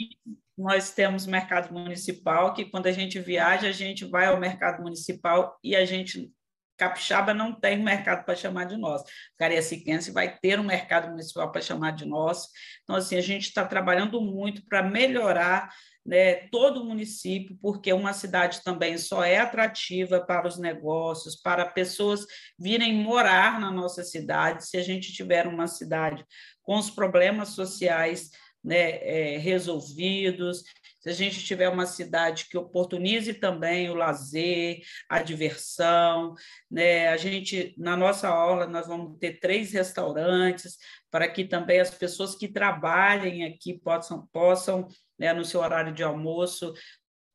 Nós 0.57 0.91
temos 0.91 1.27
mercado 1.27 1.73
municipal, 1.73 2.53
que 2.53 2.65
quando 2.65 2.87
a 2.87 2.93
gente 2.93 3.19
viaja, 3.21 3.69
a 3.69 3.73
gente 3.73 4.05
vai 4.05 4.27
ao 4.27 4.41
mercado 4.41 4.83
municipal 4.83 5.57
e 5.63 5.77
a 5.77 5.85
gente 5.85 6.33
Capixaba 6.79 7.35
não 7.35 7.53
tem 7.53 7.77
mercado 7.77 8.25
para 8.25 8.37
chamar 8.37 8.65
de 8.65 8.77
nosso. 8.77 9.05
Cariaciquense 9.37 10.13
vai 10.13 10.39
ter 10.39 10.61
um 10.61 10.65
mercado 10.65 11.11
municipal 11.11 11.51
para 11.51 11.61
chamar 11.61 11.91
de 11.91 12.07
nosso. 12.07 12.49
Então, 12.85 12.95
assim, 12.95 13.17
a 13.17 13.21
gente 13.21 13.49
está 13.49 13.67
trabalhando 13.67 14.21
muito 14.21 14.65
para 14.65 14.81
melhorar 14.81 15.71
né, 16.09 16.37
todo 16.51 16.81
o 16.81 16.87
município, 16.87 17.55
porque 17.61 17.93
uma 17.93 18.15
cidade 18.15 18.63
também 18.65 18.97
só 18.97 19.23
é 19.23 19.37
atrativa 19.37 20.19
para 20.25 20.49
os 20.49 20.59
negócios, 20.59 21.37
para 21.37 21.67
pessoas 21.67 22.25
virem 22.59 22.95
morar 22.95 23.61
na 23.61 23.71
nossa 23.71 24.03
cidade, 24.03 24.67
se 24.67 24.79
a 24.79 24.83
gente 24.83 25.13
tiver 25.13 25.47
uma 25.47 25.67
cidade 25.67 26.25
com 26.63 26.79
os 26.79 26.89
problemas 26.89 27.51
sociais 27.51 28.31
né, 28.65 28.93
é, 29.03 29.37
resolvidos, 29.37 30.63
se 30.99 31.11
a 31.11 31.13
gente 31.13 31.45
tiver 31.45 31.69
uma 31.69 31.85
cidade 31.85 32.47
que 32.49 32.57
oportunize 32.57 33.35
também 33.35 33.91
o 33.91 33.95
lazer, 33.95 34.81
a 35.11 35.23
diversão, 35.23 36.33
né, 36.71 37.09
a 37.09 37.19
gente, 37.19 37.75
na 37.77 37.99
nossa 37.99 38.29
aula, 38.29 38.67
nós 38.67 38.87
vamos 38.87 39.19
ter 39.19 39.39
três 39.41 39.73
restaurantes, 39.73 40.79
para 41.11 41.29
que 41.29 41.45
também 41.45 41.81
as 41.81 41.91
pessoas 41.91 42.35
que 42.35 42.49
trabalhem 42.49 43.45
aqui 43.45 43.79
possam, 43.79 44.27
possam 44.33 44.89
né, 45.19 45.33
no 45.33 45.45
seu 45.45 45.61
horário 45.61 45.93
de 45.93 46.03
almoço, 46.03 46.73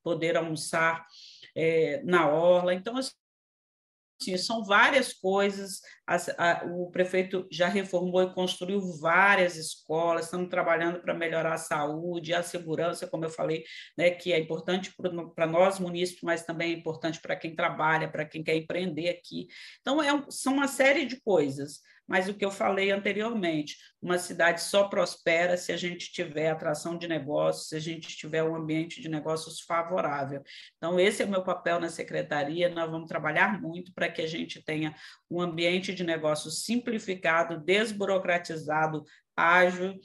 poder 0.04 0.38
almoçar 0.38 1.06
é, 1.56 2.02
na 2.04 2.28
orla. 2.28 2.74
Então, 2.74 2.96
assim, 2.98 4.38
são 4.38 4.64
várias 4.64 5.14
coisas. 5.14 5.82
A, 6.08 6.16
a, 6.38 6.66
o 6.66 6.90
prefeito 6.92 7.48
já 7.52 7.68
reformou 7.68 8.24
e 8.24 8.34
construiu 8.34 8.80
várias 9.00 9.56
escolas, 9.56 10.26
estamos 10.26 10.50
trabalhando 10.50 11.02
para 11.02 11.14
melhorar 11.14 11.54
a 11.54 11.58
saúde, 11.58 12.34
a 12.34 12.44
segurança, 12.44 13.08
como 13.08 13.26
eu 13.26 13.30
falei, 13.30 13.64
né, 13.98 14.12
que 14.12 14.32
é 14.32 14.40
importante 14.40 14.94
para 15.36 15.48
nós 15.48 15.80
munícipes, 15.80 16.24
mas 16.24 16.46
também 16.46 16.74
é 16.74 16.78
importante 16.78 17.20
para 17.22 17.36
quem 17.36 17.56
trabalha, 17.56 18.10
para 18.10 18.26
quem 18.26 18.44
quer 18.44 18.56
empreender 18.56 19.10
aqui. 19.10 19.48
Então, 19.82 20.02
é, 20.02 20.26
são 20.30 20.54
uma 20.54 20.68
série 20.68 21.06
de 21.06 21.22
coisas 21.22 21.82
mas 22.14 22.30
o 22.30 22.34
que 22.36 22.46
eu 22.46 22.52
falei 22.52 22.92
anteriormente, 22.92 23.76
uma 24.00 24.20
cidade 24.20 24.62
só 24.62 24.88
prospera 24.88 25.58
se 25.58 25.72
a 25.72 25.78
gente 25.78 26.12
tiver 26.12 26.52
atração 26.52 26.96
de 26.96 27.08
negócios, 27.08 27.70
se 27.70 27.76
a 27.76 27.80
gente 27.80 28.16
tiver 28.16 28.44
um 28.44 28.56
ambiente 28.56 29.02
de 29.02 29.10
negócios 29.10 29.62
favorável. 29.62 30.44
Então, 30.78 31.00
esse 31.00 31.24
é 31.24 31.26
o 31.26 31.28
meu 31.28 31.44
papel 31.44 31.80
na 31.80 31.90
secretaria, 31.90 32.70
nós 32.70 32.88
vamos 32.92 33.08
trabalhar 33.08 33.60
muito 33.60 33.92
para 33.96 34.08
que 34.10 34.22
a 34.22 34.28
gente 34.28 34.64
tenha 34.64 34.94
um 35.28 35.42
ambiente 35.42 35.92
de 35.92 36.04
negócios 36.04 36.64
simplificado, 36.64 37.60
desburocratizado, 37.60 39.04
ágil 39.36 40.00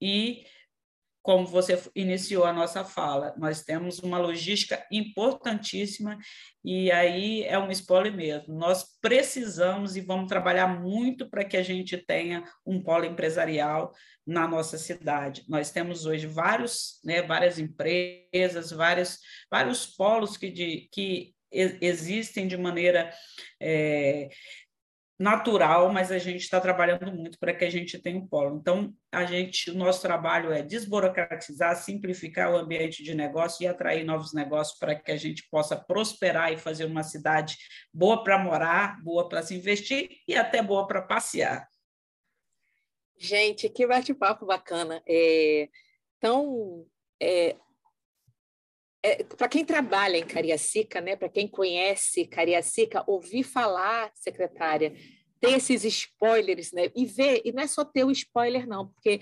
e 0.00 0.42
como 1.26 1.44
você 1.44 1.76
iniciou 1.92 2.44
a 2.44 2.52
nossa 2.52 2.84
fala, 2.84 3.34
nós 3.36 3.64
temos 3.64 3.98
uma 3.98 4.16
logística 4.16 4.86
importantíssima 4.92 6.16
e 6.64 6.88
aí 6.92 7.42
é 7.42 7.58
um 7.58 7.68
spoiler 7.72 8.14
mesmo. 8.14 8.54
Nós 8.54 8.96
precisamos 9.02 9.96
e 9.96 10.00
vamos 10.00 10.28
trabalhar 10.28 10.68
muito 10.80 11.28
para 11.28 11.44
que 11.44 11.56
a 11.56 11.64
gente 11.64 11.96
tenha 11.96 12.44
um 12.64 12.80
polo 12.80 13.04
empresarial 13.04 13.92
na 14.24 14.46
nossa 14.46 14.78
cidade. 14.78 15.42
Nós 15.48 15.72
temos 15.72 16.06
hoje 16.06 16.28
vários, 16.28 17.00
né, 17.04 17.22
várias 17.22 17.58
empresas, 17.58 18.70
vários, 18.70 19.18
vários 19.50 19.84
polos 19.84 20.36
que, 20.36 20.48
de, 20.48 20.88
que 20.92 21.34
existem 21.50 22.46
de 22.46 22.56
maneira 22.56 23.12
é, 23.60 24.28
natural, 25.18 25.90
mas 25.90 26.12
a 26.12 26.18
gente 26.18 26.42
está 26.42 26.60
trabalhando 26.60 27.10
muito 27.10 27.38
para 27.38 27.54
que 27.54 27.64
a 27.64 27.70
gente 27.70 27.98
tenha 27.98 28.18
um 28.18 28.26
polo. 28.26 28.58
Então, 28.58 28.92
a 29.10 29.24
gente, 29.24 29.70
o 29.70 29.74
nosso 29.74 30.02
trabalho 30.02 30.52
é 30.52 30.62
desburocratizar, 30.62 31.74
simplificar 31.76 32.52
o 32.52 32.56
ambiente 32.56 33.02
de 33.02 33.14
negócio 33.14 33.64
e 33.64 33.66
atrair 33.66 34.04
novos 34.04 34.34
negócios 34.34 34.78
para 34.78 34.94
que 34.94 35.10
a 35.10 35.16
gente 35.16 35.48
possa 35.50 35.74
prosperar 35.76 36.52
e 36.52 36.58
fazer 36.58 36.84
uma 36.84 37.02
cidade 37.02 37.56
boa 37.92 38.22
para 38.22 38.38
morar, 38.38 39.02
boa 39.02 39.28
para 39.28 39.42
se 39.42 39.54
investir 39.54 40.10
e 40.28 40.36
até 40.36 40.62
boa 40.62 40.86
para 40.86 41.00
passear. 41.00 41.66
Gente, 43.18 43.70
que 43.70 43.86
bate-papo 43.86 44.44
bacana. 44.44 45.02
É, 45.08 45.70
então, 46.18 46.86
é, 47.20 47.56
é, 49.06 49.22
para 49.22 49.48
quem 49.48 49.64
trabalha 49.64 50.16
em 50.16 50.26
Cariacica, 50.26 51.00
né, 51.00 51.14
para 51.14 51.28
quem 51.28 51.46
conhece 51.46 52.26
Cariacica, 52.26 53.04
ouvir 53.06 53.44
falar, 53.44 54.10
secretária, 54.14 54.92
ter 55.40 55.52
esses 55.52 55.84
spoilers, 55.84 56.72
né, 56.72 56.90
e 56.94 57.06
ver, 57.06 57.42
e 57.44 57.52
não 57.52 57.62
é 57.62 57.68
só 57.68 57.84
ter 57.84 58.04
o 58.04 58.10
spoiler, 58.10 58.66
não, 58.66 58.88
porque 58.88 59.20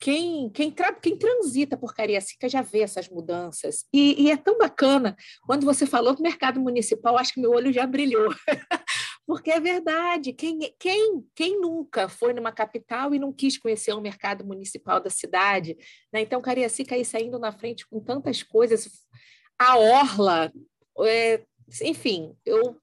quem, 0.00 0.48
quem, 0.48 0.70
tra 0.70 0.94
quem 0.94 1.18
transita 1.18 1.76
por 1.76 1.94
Cariacica 1.94 2.48
já 2.48 2.62
vê 2.62 2.80
essas 2.80 3.10
mudanças. 3.10 3.84
E, 3.92 4.22
e, 4.22 4.30
é 4.30 4.36
tão 4.38 4.56
bacana. 4.56 5.14
Quando 5.46 5.66
você 5.66 5.84
falou 5.84 6.14
do 6.14 6.22
mercado 6.22 6.58
municipal, 6.58 7.18
acho 7.18 7.34
que 7.34 7.40
meu 7.40 7.50
olho 7.50 7.70
já 7.70 7.86
brilhou. 7.86 8.34
Porque 9.30 9.52
é 9.52 9.60
verdade. 9.60 10.32
Quem, 10.32 10.58
quem, 10.76 11.24
quem 11.36 11.60
nunca 11.60 12.08
foi 12.08 12.32
numa 12.34 12.50
capital 12.50 13.14
e 13.14 13.18
não 13.20 13.32
quis 13.32 13.56
conhecer 13.56 13.92
o 13.92 14.00
mercado 14.00 14.44
municipal 14.44 14.98
da 14.98 15.08
cidade? 15.08 15.76
Né? 16.12 16.22
Então, 16.22 16.42
Cariacica 16.42 16.96
aí 16.96 17.04
saindo 17.04 17.38
na 17.38 17.52
frente 17.52 17.86
com 17.88 18.00
tantas 18.00 18.42
coisas. 18.42 18.90
A 19.56 19.78
Orla, 19.78 20.52
é, 21.06 21.44
enfim, 21.80 22.34
eu 22.44 22.76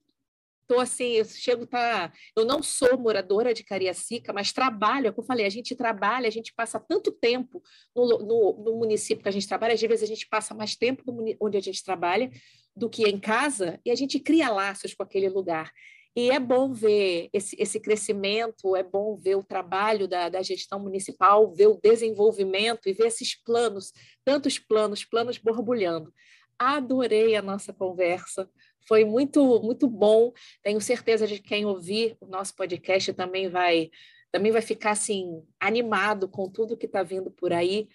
Tô 0.67 0.81
assim, 0.81 1.13
eu 1.13 1.23
chego 1.23 1.65
tá, 1.65 2.11
eu 2.35 2.43
não 2.43 2.61
sou 2.61 2.97
moradora 2.97 3.53
de 3.53 3.63
Cariacica, 3.63 4.33
mas 4.33 4.51
trabalho, 4.51 5.07
é 5.07 5.11
como 5.11 5.23
eu 5.23 5.27
falei, 5.27 5.45
a 5.45 5.49
gente 5.49 5.73
trabalha, 5.77 6.27
a 6.27 6.31
gente 6.31 6.53
passa 6.53 6.77
tanto 6.77 7.09
tempo 7.09 7.63
no, 7.95 8.05
no, 8.05 8.63
no 8.65 8.75
município 8.75 9.23
que 9.23 9.29
a 9.29 9.31
gente 9.31 9.47
trabalha, 9.47 9.73
às 9.73 9.79
vezes 9.79 10.03
a 10.03 10.05
gente 10.05 10.27
passa 10.27 10.53
mais 10.53 10.75
tempo 10.75 11.03
onde 11.39 11.55
a 11.55 11.61
gente 11.61 11.81
trabalha 11.81 12.29
do 12.75 12.89
que 12.89 13.07
em 13.07 13.17
casa, 13.17 13.79
e 13.85 13.89
a 13.89 13.95
gente 13.95 14.19
cria 14.19 14.51
laços 14.51 14.93
com 14.93 15.03
aquele 15.03 15.29
lugar. 15.29 15.71
E 16.17 16.31
é 16.31 16.39
bom 16.39 16.73
ver 16.73 17.29
esse, 17.31 17.55
esse 17.59 17.79
crescimento, 17.79 18.75
é 18.75 18.81
bom 18.81 19.15
ver 19.15 19.35
o 19.35 19.43
trabalho 19.43 20.07
da, 20.07 20.29
da 20.29 20.41
gestão 20.41 20.79
municipal, 20.79 21.53
ver 21.53 21.67
o 21.67 21.79
desenvolvimento 21.79 22.89
e 22.89 22.93
ver 22.93 23.05
esses 23.05 23.39
planos, 23.39 23.93
tantos 24.25 24.57
planos, 24.57 25.05
planos 25.05 25.37
borbulhando. 25.37 26.11
Adorei 26.57 27.35
a 27.35 27.41
nossa 27.43 27.71
conversa, 27.71 28.49
foi 28.87 29.05
muito, 29.05 29.61
muito 29.61 29.87
bom. 29.87 30.33
Tenho 30.63 30.81
certeza 30.81 31.27
de 31.27 31.35
que 31.35 31.49
quem 31.49 31.67
ouvir 31.67 32.17
o 32.19 32.25
nosso 32.25 32.55
podcast 32.55 33.13
também 33.13 33.47
vai, 33.47 33.91
também 34.31 34.51
vai 34.51 34.63
ficar 34.63 34.93
assim 34.93 35.43
animado 35.59 36.27
com 36.27 36.49
tudo 36.49 36.75
que 36.75 36.87
está 36.87 37.03
vindo 37.03 37.29
por 37.29 37.53
aí. 37.53 37.87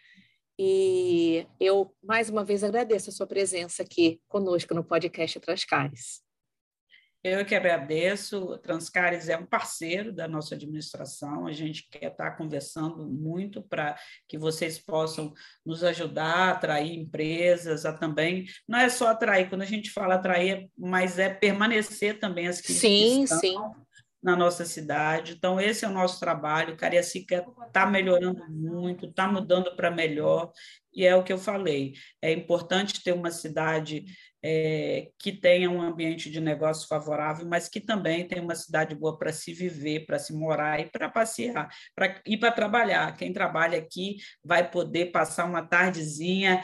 E 0.56 1.44
eu 1.58 1.92
mais 2.00 2.30
uma 2.30 2.44
vez 2.44 2.62
agradeço 2.62 3.10
a 3.10 3.12
sua 3.12 3.26
presença 3.26 3.82
aqui 3.82 4.20
conosco 4.28 4.74
no 4.74 4.84
podcast 4.84 5.40
Transcares. 5.40 6.22
Eu 7.24 7.44
que 7.44 7.54
agradeço. 7.54 8.38
O 8.38 8.58
Transcares 8.58 9.28
é 9.28 9.36
um 9.36 9.46
parceiro 9.46 10.12
da 10.12 10.26
nossa 10.26 10.54
administração. 10.56 11.46
A 11.46 11.52
gente 11.52 11.88
quer 11.88 12.10
estar 12.10 12.32
conversando 12.32 13.06
muito 13.06 13.62
para 13.62 13.96
que 14.26 14.36
vocês 14.36 14.78
possam 14.78 15.32
nos 15.64 15.84
ajudar 15.84 16.34
a 16.34 16.50
atrair 16.50 16.98
empresas, 16.98 17.86
a 17.86 17.92
também. 17.92 18.46
Não 18.66 18.78
é 18.78 18.88
só 18.88 19.08
atrair, 19.08 19.48
quando 19.48 19.62
a 19.62 19.66
gente 19.66 19.90
fala 19.90 20.16
atrair, 20.16 20.68
mas 20.76 21.18
é 21.18 21.28
permanecer 21.28 22.18
também 22.18 22.48
as 22.48 22.60
que 22.60 22.72
sim, 22.72 23.22
estão 23.22 23.38
sim. 23.38 23.54
Na 24.22 24.36
nossa 24.36 24.64
cidade. 24.64 25.32
Então, 25.32 25.60
esse 25.60 25.84
é 25.84 25.88
o 25.88 25.92
nosso 25.92 26.20
trabalho. 26.20 26.76
Cariacica 26.76 27.44
está 27.66 27.86
melhorando 27.86 28.44
muito, 28.48 29.06
está 29.06 29.26
mudando 29.26 29.74
para 29.74 29.90
melhor. 29.90 30.52
E 30.94 31.04
é 31.04 31.16
o 31.16 31.24
que 31.24 31.32
eu 31.32 31.38
falei: 31.38 31.94
é 32.20 32.32
importante 32.32 33.02
ter 33.02 33.12
uma 33.12 33.30
cidade 33.30 34.04
é, 34.44 35.08
que 35.18 35.32
tenha 35.32 35.70
um 35.70 35.80
ambiente 35.80 36.28
de 36.30 36.40
negócio 36.40 36.88
favorável, 36.88 37.46
mas 37.46 37.68
que 37.68 37.80
também 37.80 38.26
tenha 38.26 38.42
uma 38.42 38.54
cidade 38.54 38.94
boa 38.94 39.16
para 39.16 39.32
se 39.32 39.54
viver, 39.54 40.04
para 40.04 40.18
se 40.18 40.32
morar 40.32 40.80
e 40.80 40.90
para 40.90 41.08
passear, 41.08 41.68
para 41.94 42.20
ir 42.26 42.38
para 42.38 42.50
trabalhar. 42.50 43.16
Quem 43.16 43.32
trabalha 43.32 43.78
aqui 43.78 44.16
vai 44.44 44.68
poder 44.68 45.12
passar 45.12 45.44
uma 45.44 45.62
tardezinha 45.62 46.62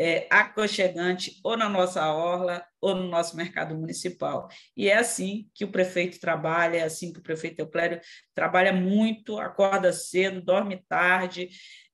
é, 0.00 0.26
aconchegante 0.30 1.38
ou 1.44 1.58
na 1.58 1.68
nossa 1.68 2.10
orla 2.10 2.64
ou 2.80 2.94
no 2.94 3.06
nosso 3.06 3.36
mercado 3.36 3.76
municipal. 3.76 4.48
E 4.74 4.88
é 4.88 4.96
assim 4.96 5.50
que 5.54 5.62
o 5.62 5.70
prefeito 5.70 6.18
trabalha, 6.18 6.78
é 6.78 6.82
assim 6.84 7.12
que 7.12 7.18
o 7.18 7.22
prefeito 7.22 7.60
Euclério 7.60 8.00
trabalha 8.34 8.72
muito, 8.72 9.38
acorda 9.38 9.92
cedo, 9.92 10.40
dorme 10.40 10.82
tarde, 10.88 11.50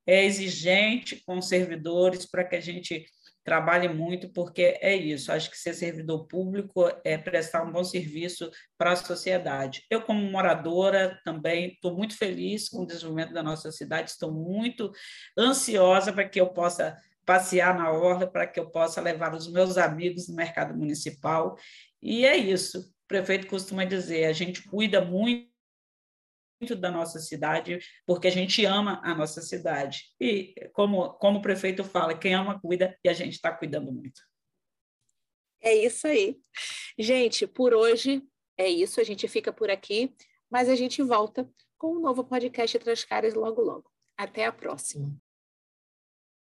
é 0.07 0.25
exigente 0.25 1.21
com 1.27 1.39
os 1.39 1.49
servidores 1.49 2.25
para 2.25 2.45
que 2.45 2.55
a 2.55 2.61
gente 2.61 3.05
trabalhe 3.43 3.89
muito, 3.89 4.29
porque 4.33 4.79
é 4.81 4.95
isso. 4.95 5.33
Acho 5.33 5.51
que 5.51 5.59
ser 5.59 5.75
servidor 5.75 6.29
público 6.29 6.89
é 7.05 7.19
prestar 7.19 7.65
um 7.65 7.73
bom 7.73 7.83
serviço 7.83 8.49
para 8.79 8.93
a 8.93 8.97
sociedade. 8.97 9.83
Eu, 9.91 10.03
como 10.03 10.21
moradora, 10.31 11.21
também 11.25 11.73
estou 11.73 11.97
muito 11.97 12.17
feliz 12.17 12.69
com 12.69 12.83
o 12.83 12.87
desenvolvimento 12.87 13.33
da 13.33 13.43
nossa 13.43 13.73
cidade, 13.73 14.11
estou 14.11 14.31
muito 14.31 14.93
ansiosa 15.37 16.13
para 16.13 16.29
que 16.29 16.41
eu 16.41 16.47
possa 16.49 16.97
passear 17.27 17.77
na 17.77 17.91
orla, 17.91 18.27
para 18.27 18.47
que 18.47 18.59
eu 18.59 18.71
possa 18.71 19.01
levar 19.01 19.35
os 19.35 19.51
meus 19.51 19.77
amigos 19.77 20.29
no 20.29 20.37
mercado 20.37 20.75
municipal. 20.75 21.59
E 22.01 22.25
é 22.25 22.37
isso. 22.37 22.81
O 22.81 23.09
prefeito 23.09 23.49
costuma 23.49 23.85
dizer: 23.85 24.25
a 24.25 24.33
gente 24.33 24.63
cuida 24.63 25.05
muito 25.05 25.51
da 26.79 26.91
nossa 26.91 27.19
cidade, 27.19 27.79
porque 28.07 28.29
a 28.29 28.31
gente 28.31 28.65
ama 28.65 29.01
a 29.05 29.15
nossa 29.15 29.43
cidade. 29.43 30.15
E, 30.19 30.55
como, 30.73 31.13
como 31.15 31.41
o 31.41 31.43
prefeito 31.43 31.85
fala, 31.85 32.17
quem 32.17 32.35
ama, 32.35 32.59
cuida, 32.61 32.97
e 33.05 33.09
a 33.09 33.13
gente 33.13 33.35
está 33.35 33.53
cuidando 33.53 33.93
muito. 33.93 34.23
É 35.61 35.75
isso 35.75 36.07
aí. 36.07 36.39
Gente, 36.99 37.47
por 37.47 37.75
hoje 37.75 38.23
é 38.57 38.69
isso, 38.69 39.01
a 39.01 39.05
gente 39.05 39.29
fica 39.29 39.53
por 39.53 39.71
aqui, 39.71 40.15
mas 40.49 40.69
a 40.69 40.77
gente 40.77 41.03
volta 41.03 41.49
com 41.77 41.97
um 41.97 42.01
novo 42.01 42.25
podcast 42.25 42.79
Transcaras 42.79 43.35
logo 43.35 43.61
logo. 43.61 43.91
Até 44.17 44.47
a 44.47 44.53
próxima. 44.53 45.15